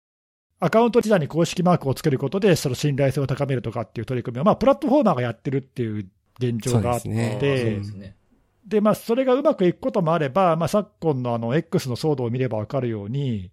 [0.61, 6.07] アカウント自体に公式マークをつけることで、その信頼性を高めるとかっていう取り組みを、まあ、プラットフォーマーがやってるっていう
[6.39, 8.17] 現状があって、そうですね
[8.67, 8.81] で。
[8.81, 13.51] まあ、それがうまくいくこともあれば、まあ、昨今のあの X の騒動を見れば分かるように、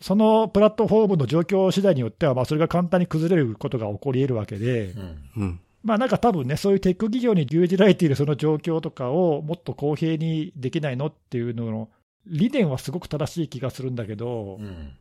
[0.00, 5.30] そのプラットフォームの状況次第によっては、まあ、それが簡単に崩れることが起こり得るわけで、うん。
[5.36, 5.60] うん。
[5.82, 11.88] まあなんか多分ね、そういうテック企業に牛耳られているその状況とかをもっと公平にできないのっていうのの
[12.26, 14.96] 理念はすごく正しい気がするんだけど、うん。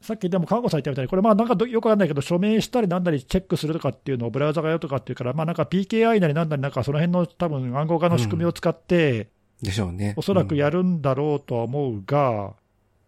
[0.00, 9.28] さっきでも看護さん言ったみたいに、これまあなんかどよくわかんないけど、署名したりなんなりチェックするとかっていうのをブラウザがやるとかっていうから、まあなんか PKI なりなんなりなんかその辺の多分暗号化の仕組みを使って、
[9.60, 10.14] でしょうね。
[10.16, 12.54] おそらくやるんだろうとは思うが、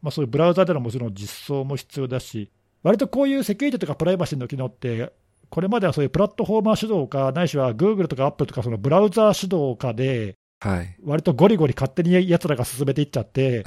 [0.03, 2.51] まあそういうブラウザでのもちろん実装も必要だし、
[2.83, 5.13] 割とこういうセキュリティとかプライバシーの機能って、
[5.49, 10.35] これまではそういうプラットフォーマー主導か、ないしは Google とか Apple とか、そのブラウザ主導かで、うん。
[10.63, 10.97] はい。
[11.03, 13.65] 割とゴリゴリ勝手にやつらが進めていっちゃって、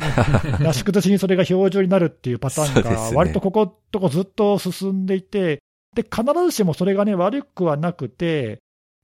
[0.61, 5.61] なし崩しにそれが標準になるっていうパターンが、割とこことこずっと進んでいて、
[5.93, 8.59] で必ずしもそれがね、悪くはなくて、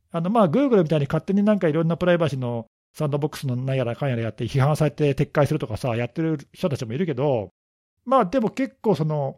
[0.10, 7.50] あのまあ Google みたいに勝手になんかいろんなプライバシーのサンドボックスのなんやらかんやらやって、批判されて撤回するとかさ、やってる人たちもいるけど、
[8.06, 9.36] まあでも結構、その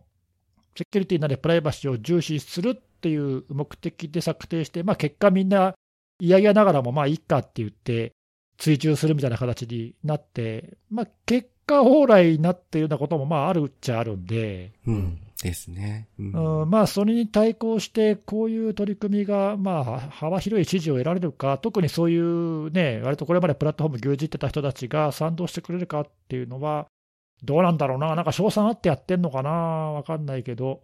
[0.77, 5.73] セキュリティなりプライバシーを重視するっていう目的で策定して、まあ、結果、みんな
[6.19, 8.13] 嫌々ながらもまあいいかって言って、
[8.57, 15.19] 追従するみたいな形になって、まあ、結果、往来になっているようなこともまああるっちゃあるんで、うん。
[15.41, 16.07] ですね。
[16.17, 26.87] うんうんまあ、それに対抗して、こういう取り組みが、まあ、幅広い支持を得られるか、特にそういうね、割とこれまでプラットフォーム牛耳ってた人たちが賛同してくれるかっていうのは、
[27.43, 30.81] どうなんだろうな、なんか賞賛あってやってんのかな、わかんないけど、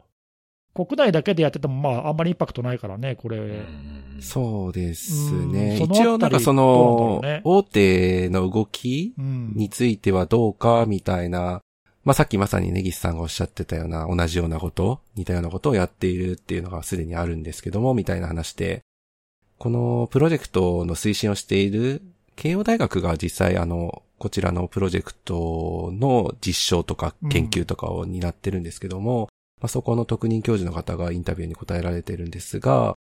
[0.85, 3.37] 国内だけでやってても、まあ、あんまりインパクトないからね、これ。
[3.37, 5.77] うんそうですうんね。
[5.77, 11.61] 一応なんかそあの大手の動きうんについてはどうかみたいな、
[12.03, 18.81] まあさっきまさに根岸さんがおっしゃってたような同じようなこと、似たようなことをやっているっていうのがすでにあるんですけども、みたいな話で、
[19.57, 22.01] このプロジェクトの推進をしている
[22.35, 29.29] 慶応大学が実際あの、こちらのプロジェクトの実証とか研究とかを担ってるんですけども、
[29.61, 32.95] まあ、そこの特任教授の方がインタビューに答えられてるんですが、ま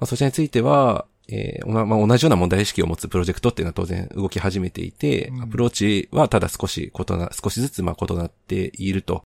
[0.00, 9.22] あ、そちらについては、えーまあ、同じような問題意識を持つプロジェクトっていうのは当然動き始めていて、うんアプローチはただ少し異な、少しずつまあ異なっていると。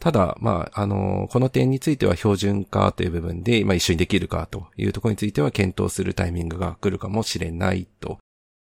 [0.00, 8.18] ただ、まあ、あのこの点については標準化という部分で、まあ、一緒にできるかというところについては検討するタイミングが来るかもしれないと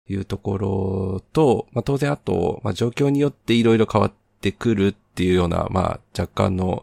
[0.09, 6.83] いうところと、まあ、当然あと、まあ、状況によっていろいろ変わってくるっていうような、まあ、若干の、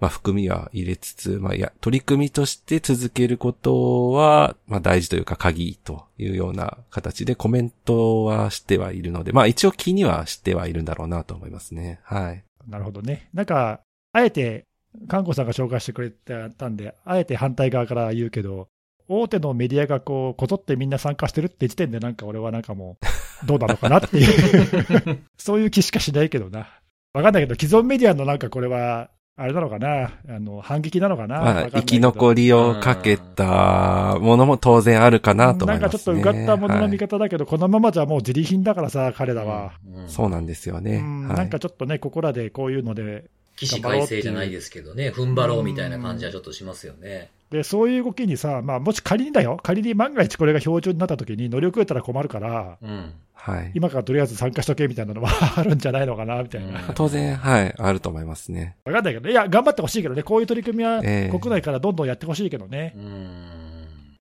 [0.00, 12.00] まあ、含みは入れつつ、まあ、いや、取り組みとして続けることは、まあ、大事というか鍵というような形でコメントはしてはいるので、まあ、一応気にはしてはいるんだろうなと思いますね。
[12.04, 12.44] はい。
[12.68, 13.28] なるほどね。
[13.34, 13.80] なんか、
[14.12, 14.66] あえて、
[15.08, 16.10] 看護さんが紹介してくれ
[16.50, 18.68] たんで、あえて反対側から言うけど、
[19.08, 23.06] 大手のメディアがこう、こぞってみんな参加してるって時点で、なんか俺はなんかもう、
[23.46, 26.68] どうなのかなっていう、そういう気しかしないけどな。
[27.14, 29.10] わかんないけど、既存メディアのなんかこれは、
[29.40, 36.32] あれなのかな、あの反撃なのかな、まあ、生き残りりをかけたものも当然あるかなと思ないんかちょっとますね。
[36.32, 39.72] うがったものの見はい方だけど、このままじゃもう自利品だからさ、彼らは。
[39.94, 40.08] うん。
[40.08, 40.96] そうなんですよね。
[40.96, 41.28] うん。
[41.28, 41.36] はい。
[41.36, 43.26] なんかちょっとね、ここらでこういうので、
[43.56, 47.30] 起死回生じゃないですけどね、踏ん張ろうみたいな感じはちょっとしますよね。
[47.50, 53.14] でそういう動きにさ、まあ、もし仮にだよ、仮に万が一これが標準になった時に乗り遅れたら困るから、うん。
[53.32, 53.72] はい。
[53.74, 56.94] 今からとりあえず参加しとけみたいなのはあるんじゃないのかなみたいな、うん。
[56.94, 58.76] 当然、はい、あると思いますね。
[58.84, 61.38] わかんないけどね、いや、頑張ってほしいけどね、こういう取り組みはええ。
[61.38, 63.68] 国内からどんどんやってほしいけどね、うん。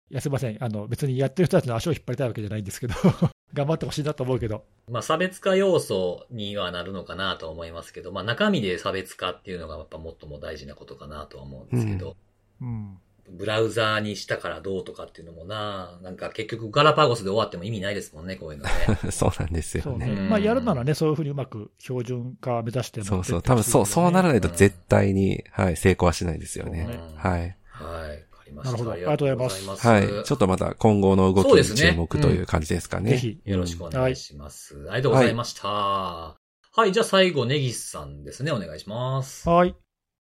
[0.09, 0.57] いや、すみません。
[0.63, 2.95] あの、別にやってる人たちの足を引っ張りたいわけじゃないんですけど、
[3.53, 12.15] 頑張ってほしいなと思うけど、まあ、差別化要素にはなるのかなとは思いますけど、まあ、中身で差別化っていうのがやっぱ最も大事なことかなとは思うんですけど、
[12.61, 12.97] うん、
[13.29, 18.71] ブラウザーにしたからどうとかっていうのもな、なんか結局ガラパゴスで終わっても意味ないですもんね、こういうのね。
[19.11, 20.05] そうなんですよね。
[20.07, 23.41] ね、うんまあ、やるならね、そういうふうにうまく標準化目指してそうそう。
[23.41, 26.85] 多分そう、そうならないと絶対に、はい、成功はしないですよね。
[26.85, 27.57] ねはい。
[27.69, 28.27] はい。
[28.31, 28.71] わかりました。
[28.71, 29.87] なるほどありがとうございます。
[29.87, 30.07] はい。
[30.23, 33.11] ちょっとまた今後の動きに注目という感じですかね。
[33.11, 34.75] ぜひ、よろしくお願いします。
[34.89, 35.67] ありがとうございました。
[35.67, 38.51] はい、じゃあ最後、ネギスさんですね。
[38.51, 39.49] お願いします。
[39.49, 39.75] はい、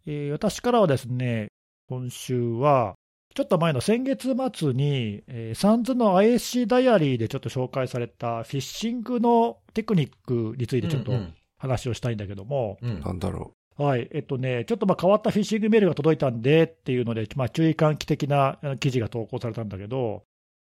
[0.05, 1.50] えー私からはですね、
[1.91, 2.95] 今週は、
[3.35, 11.11] ちょっと前の先月末に、えーサンズの ISC ダイアリーでちょっと紹介されたフィッシングのテクニックについてちょっと
[11.57, 13.01] 話をしたいんだけども、うん。
[13.01, 20.23] なんだろはい、えっとね、ちょっとまあ変わったフィッシングメールが届いたんでっていうので、まあ、注意喚起的な記事が投稿されたんだけど、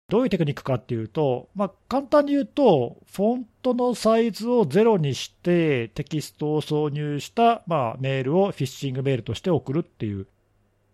[0.08, 10.28] どういうテクニックかっていうと、まあ、簡単に言うと、フォントのサイズをゼロにして、テキストを挿入した、まあ、メールをフィッシングメールとして送るっていう、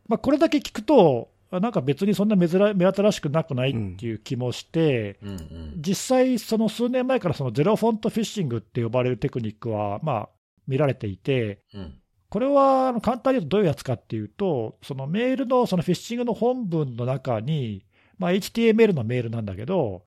[0.09, 5.75] まあ、これだけ聞くと、あなんか別にそんな珍目新しくなくないっていう気もして、うんうん。
[5.77, 10.29] 実際、その数年前からそのゼロフォントフィッシングって呼ばれるテクニックは、まあ、
[10.67, 11.95] 見られていて、うん。
[12.29, 17.87] これは簡単に言うとどういうやつかっていうと、そのメールのそのフィッシングの本文の中に、
[18.19, 20.03] まあ、HTML のメールなんだけど、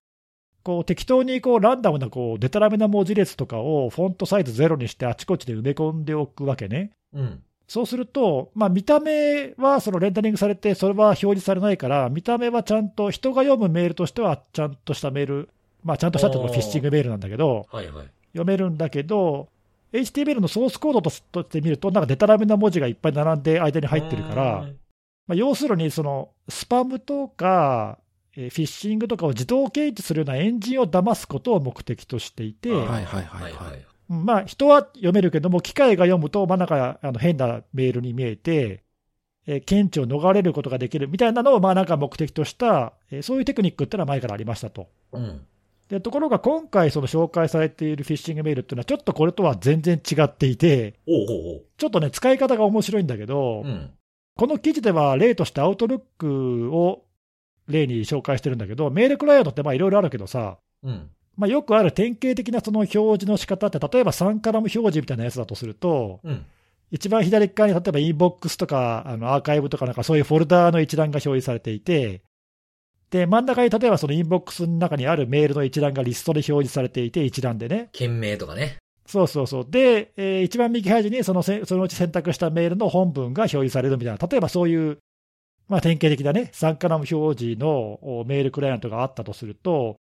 [0.64, 6.92] こう適当にこうランダムなこうデタラメな文字列とかをフォントサイズゼロにしてあちこちで埋め込んでおくわけね。
[7.14, 7.42] うん。
[7.68, 15.50] そうすると、まあ、見た目はそのレンダリングされて、それは表示されないから、見た目はちゃんと、人が読むメールとしては、ちゃんとしたメール、
[15.84, 18.08] まあ、ちゃんとしたっていうのはフィッシングメールなんだけど、はいはい。
[18.32, 19.50] 読めるんだけど、
[19.92, 24.68] HTML のソースコードとして見ると、なんかデタラメな文字がいっぱい並んで間に入ってるから、
[25.28, 27.98] まあ、要するにそのスパムとか、
[28.36, 32.88] えーフィッシングとかを自動検知するようなエンジンを騙すことを目的としていて、うん。
[32.88, 38.84] はいはいはいはいまあ、人は読めるけども、機械が読むと、まあ、なんかあの変なメールに見えて、
[39.46, 44.88] えー検知を逃れることができるみたいなのを、まあ、なんか目的とした、えーそういうテクニックっていうのは前からありましたと。
[45.14, 45.46] うん。
[45.90, 53.62] でところが今回、その紹介されているフィッシングメールっていうのは、ちょっとこれとは全然違っていて、おうほうちょっとね、使い方が面白いんだけど。
[53.66, 53.92] うん。
[54.36, 57.06] この記事では例としてアウトルックを
[57.68, 61.10] 例に紹介してるんだけど、メールクライアントってまあいろいろあるけどさ、うん。
[61.38, 66.46] まあ、よくある典型的なその表示の仕方って、例えば3カラム表示みたいなやつだとすると、うん。
[66.90, 72.22] 一番左側に例えばインボックスとかあのアーカイブとかなんかそういうフォルダーの一覧が表示されていて、
[73.12, 77.90] で、真ん中に例えばそのインボックスの中にあるメールの一覧がリストで表示されていて、一覧でね。
[77.94, 78.78] 件名とかね。
[79.06, 79.68] そうそうそう。
[79.70, 84.98] で、えー一番右端にそのせそのうち選択したメールの本文が表示されるみたいな、例えばそういう、
[85.70, 87.70] まあ、典型的なね、3カラム表示の
[88.02, 89.98] おメールクライアントがあったとすると、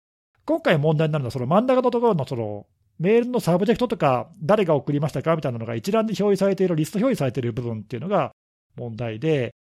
[0.47, 2.65] 今回問題になるのは、その真ん中のところのその
[2.99, 8.31] メールのサブジェクトとか、誰が送りましたかみたいなのが一覧で表示されている、リスト表示されている部分っていうのが
[8.77, 9.53] 問題で、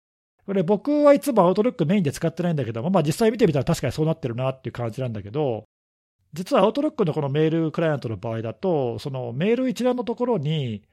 [0.45, 5.65] これ、僕はいつもアウトルックメインで使ってないんだけども、まあ、実際見てみたら確かにそうなってるなっていう感じなんだけど、
[6.33, 10.83] 実はアウトロックのこのメールクライアントの場合だと、そのメール一覧のところに、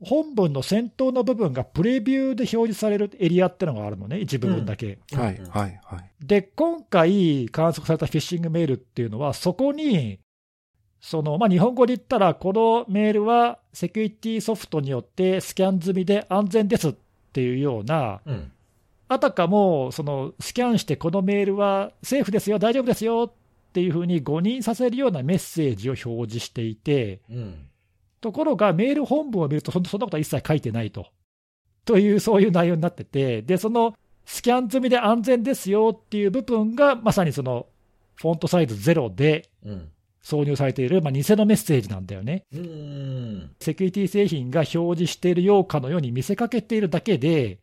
[0.00, 4.98] 本文の先頭の部分がプレビューで表示されるエリアってのがあるのね、一部分だけ。
[5.12, 6.10] はいうんはいはい。
[6.20, 10.20] で、今回観測されたフィッシングメールっていうのは、そこに、
[11.00, 16.94] そのまあ、日本語で言ったら、このメールはセキュリティソフトによってスキャン済みで安全ですっ
[17.32, 18.52] ていうような、うん。
[19.08, 27.67] あたかもそのスキャンして、このメールはセーフですよ、大丈夫ですよっていうふうに誤認させるようなメッセージを表示していて、うん。
[28.20, 31.06] ところがメール本文を見ると、そんそんなことは一切書いてないと。
[31.84, 33.94] という、そういう内容になってて、で、その
[34.24, 37.66] スキャン済みで安全ですよっていう部分が、まさにその
[38.16, 39.88] フォントサイズゼロでうん。
[40.28, 42.44] 挿入されている、まあ、偽のメッセージなんだよね。
[43.60, 47.60] セキュリティ製品が表示しているようかのように見せかけているだけで、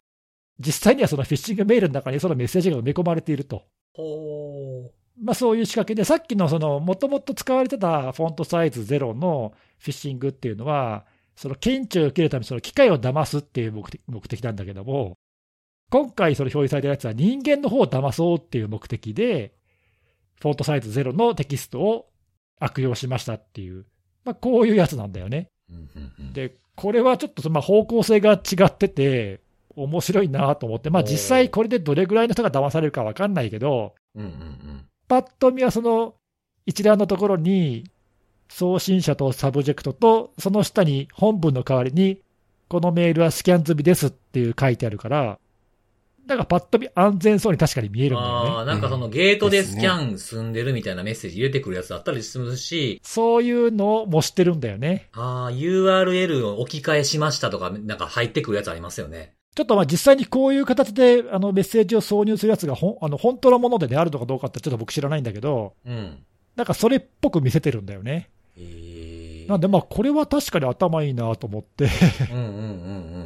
[0.59, 3.63] 実際にはそのフィッシングメールの中にそのメッセージが埋め込まれていると。
[3.93, 4.91] ほ
[5.21, 11.05] まあ、そういう仕掛けで、さっきのその、もともと使われてたフォントサイズゼロのフィッシングっていうのは、
[11.35, 15.17] その検知を受けるためにその機械を騙すっていう目的目的なんだけども、
[15.91, 19.53] 今回その表示されてるやつは人間の方を騙そうっていう目的で、
[20.41, 22.09] フォントサイズゼロのテキストを
[22.59, 23.85] 悪用しましたっていう、
[24.23, 25.49] まあ、こういうやつなんだよね。
[26.33, 29.41] で、これはちょっとまあ方向性が違ってて、
[29.75, 34.85] 面白いなと思って、まあ、実際これでどれぐらいの人が騙されるか分かんないけど、うんうんうん。
[35.07, 36.15] パッと見はその
[36.65, 37.83] 一覧のところに、
[38.49, 42.21] 送信者とサブジェクトと、その下に本文の代わりに、
[42.67, 45.39] このメールはスキャン済みですっていう書いてあるから、
[46.25, 48.49] だからパッと見安全そうに確かに見えるんだよね。
[48.49, 55.09] ああ、なんかそのゲートでスキャン済んでるみたいなメッセージ入れてくるやつあったりするし、そういうのもしてるんだよね。
[55.13, 59.33] ああ、URL を置き換えしましたとか、なんか入ってくるやつありますよね。
[59.55, 66.23] ちょっとまあ実際にこういう形であのメッセージを挿入するやつがほん あの本当のもので、ね、あるのかどうかってちょっと僕知らないんだけど、うん。
[66.55, 68.29] なんかそれっぽく見せてるんだよね。
[68.57, 71.87] ええなんでまあこれは確かに頭いいなと思って。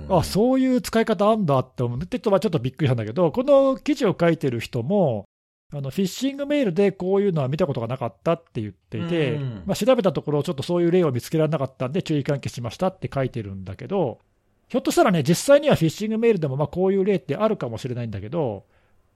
[0.09, 5.25] あそういう使い方あんだって思って、ちょっとびっくりしたんだけど、この記事を書いてる人も、
[5.71, 14.19] あのフィッシングメールでこういうのは見たことがなかったって言っていて、うんまあ、調べたところ、ちょっとそういう例を見つけられなかったんで、注意喚起しましたって書いてるんだけど、
[14.67, 18.65] ひょっとしたらね、実際にはフィッシングメールでもまあこういう例ってあるかもしれないんだけど、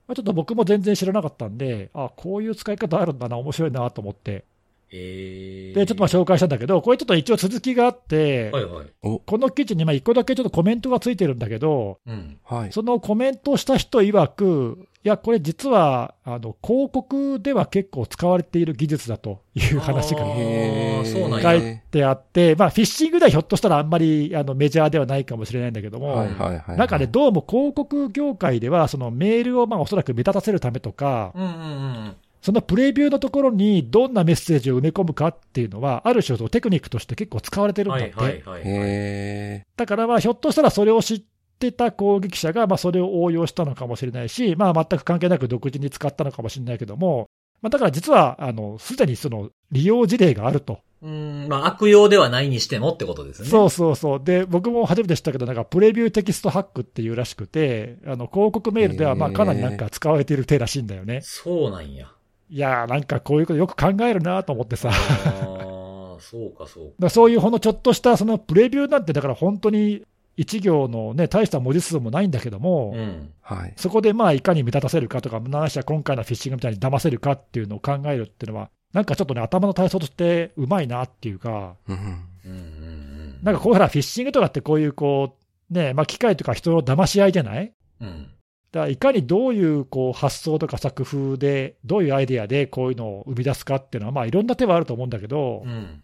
[0.07, 4.45] まあ、ちょっと僕も全然知らなかったんで、あこういう使い方あるんだな、面白いなと思って。
[4.93, 8.85] で、ちょっとまあ紹介したんだけど、これちょっと一応続きがあって、はいはい。
[9.01, 12.37] この記事にまあ一個だけちょっとコメントがついてるんだけど、うん。
[12.43, 12.71] はい。
[12.71, 21.55] そのコメントした人曰く、いや、これ実は、あの、広告では結構使われている技術だという話が書や。
[21.55, 26.77] いてあって、まあ、フィッシングではひょっとしたらあんまりあのメジャーではないかもしれないんだけども、はいはいはい。
[26.77, 32.15] なんかね、どうも広告業界では、そのメールをまあおそらく目立たせるためとか、うんうんうん。
[32.43, 38.13] そのプレビューのところにどんなメッセージを埋め込むかっていうのは、ある種、そのテクニックとして結構使われてるんだって。
[38.15, 38.61] はいはいはいはい。
[38.65, 41.23] へだからまあ、ひょっとしたらそれを知っ
[41.57, 47.29] てた攻撃者が、まあ、それを応用したのかもしれないし、まあ、全く関係なく独自に使ったのかもしれないけども、
[47.61, 50.79] まあ、だから実は、あの、すでにその利用事例があると。
[51.01, 53.49] うん、まあ悪用ではないにしてもってことですね。
[53.49, 54.21] そうそうそう。
[54.23, 61.19] で、僕も初めて知ったけど、なんかプレビューテキストハックっていうらしくて、あの、広告メールではまあかなりなんか使われている手らしいんだよね。
[61.23, 62.09] そうなんや。
[62.53, 64.91] いやー、なんかこういうことよく考えるなと思ってさ。
[66.21, 66.93] そうかそうか。
[66.99, 70.03] らそういうほんのちょっとしたそのプレビューなんて、だから本当に
[70.37, 73.31] 一行のね、大した文字数もないんだけども、うん。
[73.41, 73.73] はい。
[73.75, 83.39] そこでまあいかに目立たせるかとか、ないしは今回のフィッシングみたいに騙せるかっていうのを考えるっていうのは、なんかちょっとね、頭の体操としてうまいなっていうか、うんうんうんうんうん。
[83.41, 85.35] なんかこういうフィッシングとかってこういうこ
[85.71, 87.73] う、ね、まあ機械とか人の騙し合いじゃない？
[87.99, 88.27] うん。
[88.73, 96.03] だからいかにどういうこう発想とか作風で、どういうアイデアでこういうのを生み出すかっていうのは、まあいろんな手はあると思うんだけど、うん。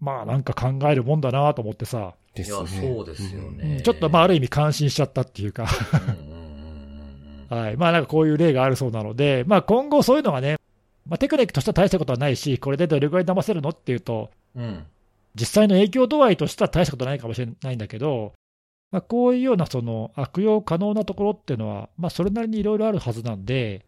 [0.00, 3.76] まあなんか考えるもんだなと思ってさ、でいや、そうですよね。
[3.76, 5.66] うんちょっとまあある意味感心しちゃったっていうか、
[7.48, 10.56] はい、まあなんかこういう例があるそうなので、まあ今後そういうのがね、
[11.06, 14.64] まあテクニックとしては大したことはないし、これでどれぐらい騙せるのっていうと、うん。
[14.64, 14.84] うん。
[15.36, 18.32] 実際の影響度合いとしては大したことないかもしれないんだけど、
[18.90, 23.86] まあ、こういうようなその悪用可能なところっていうのは、まあ、それなりにいろいろあるはずなんで、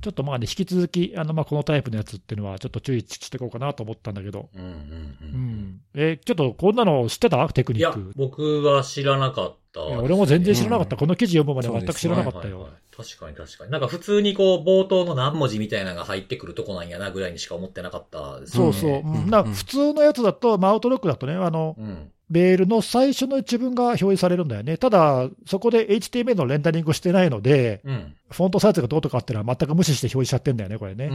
[0.00, 4.74] ちょっとまあね、引き続き、あのまあこのタイプのやつっていうのは、ちょっと注意していこうかなと思ったんだけど、うんうんう
[5.20, 5.30] うん。
[5.30, 7.46] ん、えちょっとこんなの知ってた？
[7.50, 9.84] テクニック。、僕は知らなかった。
[9.84, 12.96] 俺も全然知らなかった、うんこの記事読むまで全く知らなかったよはいはいはい。
[12.96, 13.70] 確かに確かに。
[13.72, 18.46] なんか普通にこう、冒頭の何文字みたいなのが入ってくるとこなんやなぐらいにしか思ってなかったね。
[18.46, 22.10] そうそう、うんうんな普通のやつだと、まあ、アウトロックだとね、あのうん。
[22.30, 24.78] メールの最初の一文が表示されるんだよね。
[24.78, 28.14] ただ、そこで HTML のレンダリングをしてないので、うん。
[28.30, 31.08] フォントサイズがどうとかっていうのは全く無視して表示しちゃってんだよね、これね。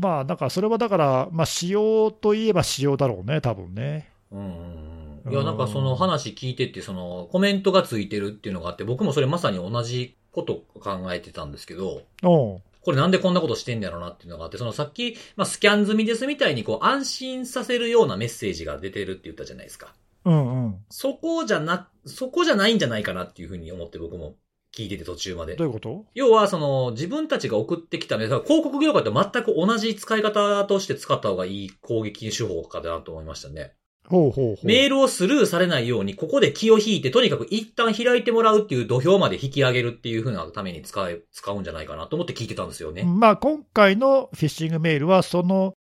[0.00, 4.08] まあ、だからそれはだから、まあ、仕様といえば仕様だろうね、多分ね。
[4.32, 5.20] うん。
[5.30, 19.94] いや、なんかその話聞いてって、そのコメントがついてるっていうのがあって、僕もそれまさに同じこと考えてたんですけど、うんこれなんでこんなことしてんだろうなっていうのがあって、そのさっき、まあ、スキャン済みですみたいにこう安心させるようなメッセージが出てるって言ったじゃないですか。
[20.24, 20.76] うんうん。
[20.90, 24.36] そこじゃな、そこじゃないんじゃないかなっていうふうに思って僕も
[24.74, 25.64] 聞いてて途中までど。
[25.64, 26.04] ういうこと？
[26.14, 33.74] 要は、その、自分たちが送ってきたね、広告業界と全く同じ使い方として使った方がいい攻撃手法かなと思いましたね。
[34.06, 34.66] ほうほうほう。
[34.66, 43.04] メールをスルーされないように、ここで気を引いて、とにかく一旦開いてもらうっていう土俵まで引き上げるっていう風なために使え、使うんじゃないかなと思って聞いてたんですよね。
[43.04, 45.74] まあ、今回のフィッシングメールは、その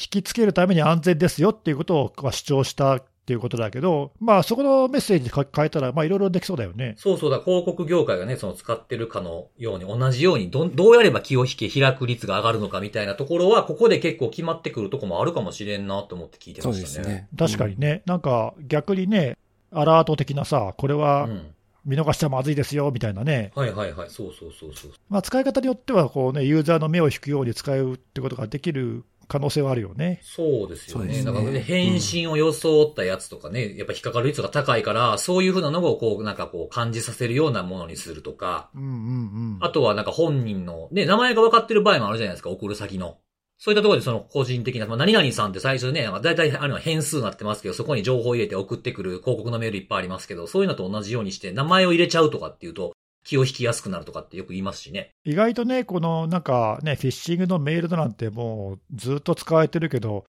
[0.00, 6.94] 引きつけるために安全ですよっていうことをまあ主張したっていうことだけど、まあ、そこのメッセージ書変えたら、まあ、いろいろできそうだよね。
[6.96, 17.06] そうそうだ、広告業界がね、その使ってるかのように、同じようにどん、どうやれば気を引け、開く率が上がるのかみたいなところは、ここで結構決まってくるとこもあるかもしれんなと思って聞いてそうましたね。
[17.06, 17.28] ですね。
[17.38, 19.36] 確かにね、なんか逆にね、
[19.70, 21.54] アラート的なさ、これうはん。
[21.84, 24.10] 見逃しちゃまずいですよみたいなね、はいはいはい。
[24.10, 24.92] そうそうそうそう。
[25.08, 30.18] まあ、使い方によってはこう、ね、ユーザーの目を引くように使うってことができる可能性はあるよね。
[30.24, 31.18] そうですよね。
[31.18, 39.58] ねだからね、返信を装ったやつとかね、やっぱ引っかかる率が高いから、そういうふうなのをこう、なんかこう感じさせるようなものにするとか、うんうんうん。
[39.60, 43.18] あとはなんか本人の、ね、名前が分かってる場合もあるじゃないですか、送る先の。
[43.56, 52.94] そういったところでその個人的な、まあ、何々さんって最初ね、だいたいあるのは変数になってますけど、そこに情報を入れて送ってくる広告のメールいっぱいありますけど、そういうのと同じようにして名前を入れちゃうとかっていうと、
[53.24, 55.10] 気を引きやすくなるとかってよく言いますしね。
[55.24, 60.24] 意外とね、このなんかね、フィッシングのメールなんてもうずっと使われてるけど、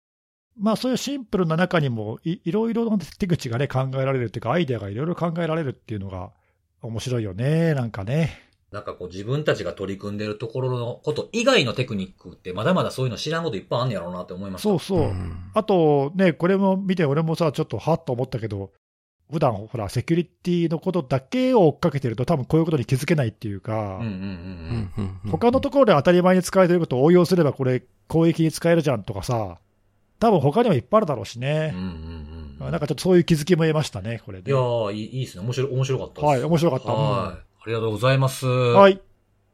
[0.57, 6.33] まあそういうシンプルな中にもいいろいろな手口がね、考えられるっていうか、アイデアがいろいろ考えられるっていうのが
[6.83, 8.49] 面白いよね、なんかね。
[8.71, 14.69] なんかこう自分たちが取り組んでるところのこと以外のテクニックってまだまだそういうの知らんこといっぱいあんねやろうなって思いました。
[14.69, 15.01] そうそう。
[15.07, 18.73] んあとね、これも見て、俺もさ、ちょっとはっと思ったけど、
[19.31, 24.01] 普段ほら、セキュリティのことだけを追っかけてると、多分こういうことに気づけないっていうか、
[25.31, 29.59] 他のところで当たり前に使われてることを応用すれば、これ、攻撃に使えるじゃんとかさ、
[30.19, 31.79] 多分他にもいっぱいあるだろうしうんねう。
[31.79, 32.71] んうん。
[32.71, 34.45] なんかちょっとそういう気づきも得ましたね、これね。
[34.47, 35.45] いやー、いいですね。
[35.45, 36.25] 面白い、面白かったです。
[36.25, 36.93] はい、面白かった。
[36.93, 37.37] はい。
[37.37, 38.47] ありがとうございます。
[38.47, 39.01] うんはい。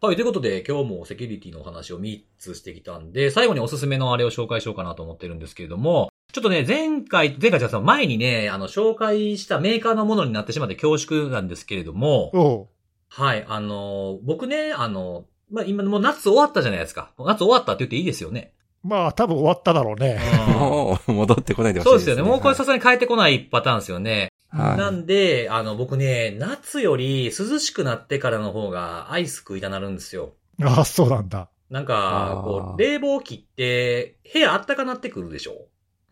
[0.00, 12.68] はい、ということで、今日もセキュリティのお話を3つしてきたんで、最後におすすめのあれを紹介しようかなと思ってるんですけれども、ちょっとね、前回、前回じゃあ前にね、あの、紹介したメーカーのものになってしまって恐縮なんですけれども、おう
[13.08, 17.12] はい、あの、僕ね、あの、まあ、今もう夏終わったじゃないですか。
[17.20, 18.52] 夏終わったって言っていいですよね。
[18.82, 20.18] まあ、多分終わっただろうね。
[20.48, 22.14] うんもう、 戻ってこないでほしいですすね。
[22.14, 22.30] そうでよね。
[22.32, 24.32] もうこれさすがに帰ってこないパターンですよね。
[24.48, 30.34] はいなんで、あの、僕ね、夏より涼しくなってからの方がアイス食いたなるんですよ。
[30.60, 31.48] ああ、そうなんだ。
[31.70, 35.68] なんかこう、冷房切って、部屋あったかなってくるでしょ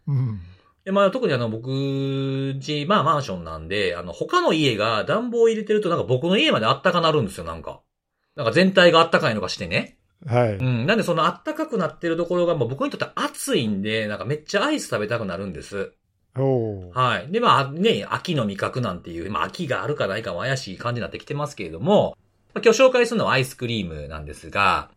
[0.07, 0.41] うん。
[0.85, 1.71] で、まあ、特にあの、僕、
[2.59, 7.81] 家、まあ、マンションなんで、あの、他の家が暖房入れてると、なんか僕の家まであったかなるんですよ、なんか。
[8.35, 9.99] なんか全体があったかいのかしてね。
[10.27, 10.57] はい。
[10.57, 10.87] うん。
[10.87, 15.93] なんで、そのあったかくなってるところが、もう僕にとっては暑いんで、なんかめっちゃアイス食べたくなるんです。
[16.37, 17.31] おうはい。
[17.31, 22.17] で、まあ、ね、秋の味覚なんていう、まあ、秋があるかないかも怪しい感じになってきてますけれども、
[22.55, 24.91] まあ今日紹介するのはアイスクリームなんですが、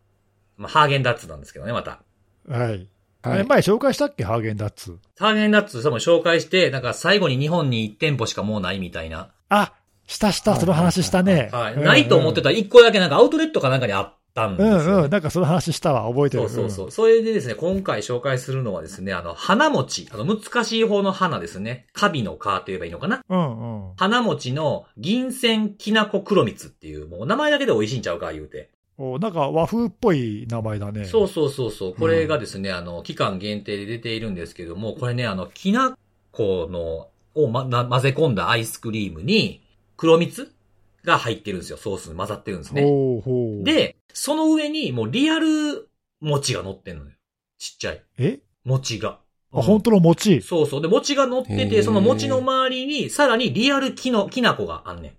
[0.58, 2.02] まあ、ハーゲンダッツなんですけどね、また。
[2.48, 2.88] はい。
[3.26, 3.44] え、はい。
[3.46, 4.24] 前紹介したっけ？
[4.24, 4.98] ハーゲンダッツ。
[5.18, 9.30] ハーゲンダッツ多分紹介して、なんか最後に日本に1店舗しかもうないみたいな。
[9.50, 9.74] あ、
[10.08, 11.50] したした、その話したね。
[11.52, 11.74] はい。
[11.76, 15.10] うんないと思ってたら1個だけなんかアウトレットかなんかにあったんですうよ、んうん。
[15.10, 16.08] なんかその話したわ。
[16.08, 16.50] 覚えてる。
[16.50, 16.92] そうそうそう。
[16.92, 20.08] それでですね、今回紹介するのはですね、あの、花餅。
[20.12, 21.88] あの、難しい方の花ですね。
[21.94, 23.22] カビのカと言えばいいのかな。
[23.28, 23.38] うん。
[23.38, 23.96] うんうん。
[23.96, 28.70] 花餅の銀線きなこ黒蜜っていう、もう名前だけで美味しいんちゃうか、言うて。
[28.98, 31.06] おなんか和風っぽい名前だね。
[31.06, 31.94] そうそうそうそう。
[31.94, 35.98] これがですね、あの、期間限定で出ているんですけども、これね、あの、きな
[36.32, 39.62] この、をま、な混ぜ込んだアイスクリームに、
[39.98, 40.54] 黒蜜
[41.04, 41.78] が入ってるんですよ。
[41.78, 42.84] ソースに混ざってるんですね。
[42.84, 45.90] ほうほう。、で、その上にもうリアル
[46.22, 47.12] 餅が乗ってんのよ。
[47.58, 48.04] ちっちゃい。
[48.18, 48.40] え？
[48.64, 49.20] 餅が。
[49.54, 50.42] あ、本当の餅？
[50.42, 50.82] そうそう。
[50.82, 55.12] で、餅が乗ってて、その餅の周りに、さらにリアルきの、きなこがあんねん。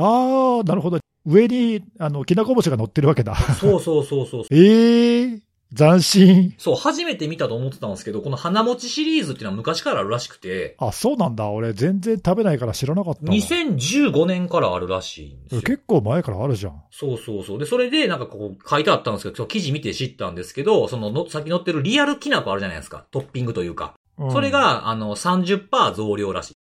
[0.00, 0.98] ああ、なるほど。
[1.26, 3.34] 上に、あの、きなこ餅が乗ってるわけだ。
[3.34, 4.44] そうそうそうそう。
[4.54, 5.40] ええ
[5.74, 6.54] 斬新。
[6.58, 11.50] そう、初めて見たと思ってたんですけど、この花餅シリーズっていうのは昔からあるらしくて、あ、そうなんだ。
[11.50, 13.28] 俺、全然食べないから知らなかったわ。
[13.36, 15.62] 2015年からあるらしいんですよ。
[15.62, 16.82] 結構前からあるじゃん。
[16.92, 17.58] そうそうそう。
[17.58, 23.04] で、それでなんかこう書いてあったんですけど、記事見て知ったんですけど、そのの、先載ってるリアルきなこあるじゃないですか。
[23.10, 23.94] トッピングというか。
[24.18, 26.54] うんそれ、が、あの、30%増量らしい。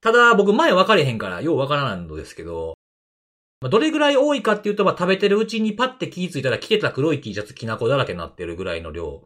[0.00, 2.75] ただ、僕前分かれへんから、よう分からないのですけど、
[3.66, 9.24] まあどれぐらい多いかっていうと、まあ、食べてるうちにパッて気ぃついたら着てた黒い T シャツきなこだらけになってるぐらいの量。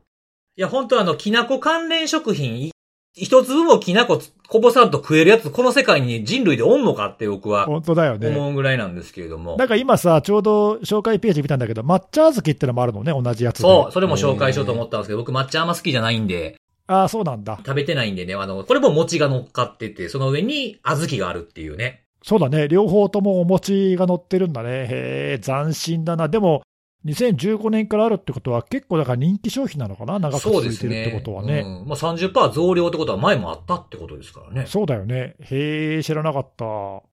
[0.57, 2.71] いや、本当あの、きなこ関連食品、い
[3.15, 8.29] 一粒もきなここぼさんと食えるやつ、この世界に人類でおんのかって僕は本当だよね。
[8.29, 9.57] 思うぐらいなんですけれども。
[9.57, 13.63] なんか今さ、ちょうど紹介ページ見たんだけど、抹茶小豆ってのもあるのね、同じやつで。
[13.63, 17.57] そう、それも紹介しようと思ったんですけど、僕抹茶あんま好きじゃないんで、ああ、そうなんだ。
[17.59, 22.05] 食べてないんでね、あの、これも餅が乗っかってて、その上に小豆があるっていうね。
[22.23, 22.69] そうだね。
[22.69, 24.87] 両方ともお餅が乗ってるんだね。
[24.91, 26.29] へえ、斬新だな。
[26.29, 26.63] でも、
[27.07, 30.19] 2015年からあるってことは結構だから人気商品なのかな？
[30.19, 31.13] 長く続いてるって。
[31.13, 31.61] ことはね。
[31.61, 31.89] うん。
[31.89, 34.67] まあ、30%増量ってことは前もあったってことですからね。
[34.67, 35.35] そうだよね。
[35.41, 36.65] へえ、知らなかった。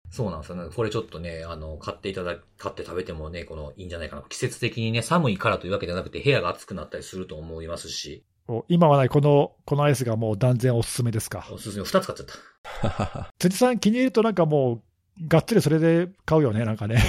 [0.09, 0.69] そうなんですよね。
[0.75, 4.23] これちょっとね、あの、買っていただ、買って食べてもね、この、いいんじゃないかな。
[4.27, 11.47] 季節的にね、寒いからというわけじゃなくて、部屋が暑くなったりすると思いますし、お今はない、この、このアイスがもう断然おすすめですか。
[11.51, 13.31] おすすめ2つ買っちゃった。
[13.39, 14.81] 辻さん気に入るとなんかもう、
[15.27, 17.01] がっつりそれで買うよね、なんかね。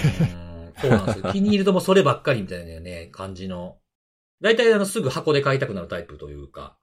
[0.42, 0.48] うん
[0.80, 1.30] そうなんですよ。
[1.32, 3.76] 気に入るともうそればっかりみたいなね、感じの。
[4.40, 6.76] 大体あの、すぐ箱で買いたくなるタイプというか。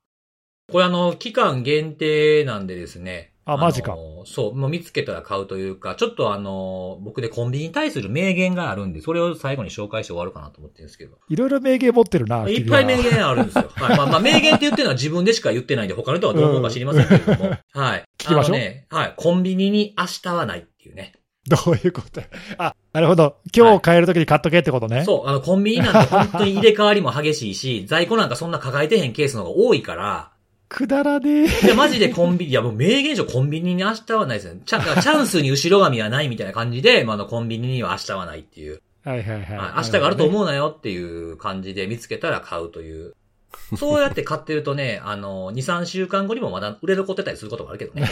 [0.72, 3.32] これあの、期間限定なんでですね。
[3.46, 3.96] のあマジか
[4.26, 11.18] そう、もう見つけたら買うというか、ちょっとあの、僕でコンビニに対する名言があるんで、それを最後に紹介して終わるかなと思ってるんですけど。
[11.30, 13.70] いろいろ名言持ってるな、いっぱい名言あるんですよ。
[13.76, 13.98] はい。
[13.98, 17.52] まあまあ、名言って言ってるのは自分でしか言ってないんで、他の人はどう思うか知りませんけれども。
[17.72, 18.04] はい。
[18.18, 19.14] 聞きましょうね、はい。
[19.16, 21.14] コンビニに明日はないっていうね。
[21.48, 22.22] どういうこと？
[22.58, 23.38] あ、なるほど。
[23.56, 25.04] 今日買えるときに買っとけってことね。
[25.06, 30.32] そう、あの、コンビニなんて本当に入れ替わりも激しいし、 在庫なんかそんな抱えてへんケースの方が多いから、
[30.68, 31.66] くだらねえ。
[31.66, 34.62] いや、マジでコンビニ、いや、もう名言上コンビニに明日はないですよね。
[34.66, 39.58] チャチャンスに後ろ髪はないみたいな感じで、まあ、あの、コンビニには明日はないっていう、はいはいはい。
[39.58, 40.30] はい明日があるとう。
[40.30, 40.98] 思うなよってい
[41.32, 43.14] う感じで見つけたら買うという。
[43.78, 48.10] そうやって買ってるとね、あの、2、3週間後にもまだ売れ残ってたりすることもあるけどね。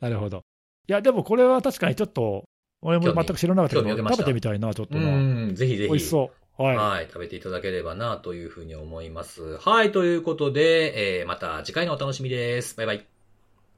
[0.00, 0.42] なるほど。
[0.90, 2.42] いや、でもこれは確かにちょっと、
[2.82, 5.10] 俺も全く知らなかったけど、食べてみたいな、ちょっとうな。
[5.12, 5.88] ん、ぜひぜひ。
[5.88, 6.62] 美味しそう。
[6.62, 6.76] はい。
[6.76, 9.56] はい、食べていただければな、というふうに思います。
[9.58, 12.76] はい、ということで、えー、また次回のお楽しみです。
[12.76, 13.06] バイバイ。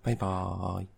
[0.04, 0.91] バイバーイ。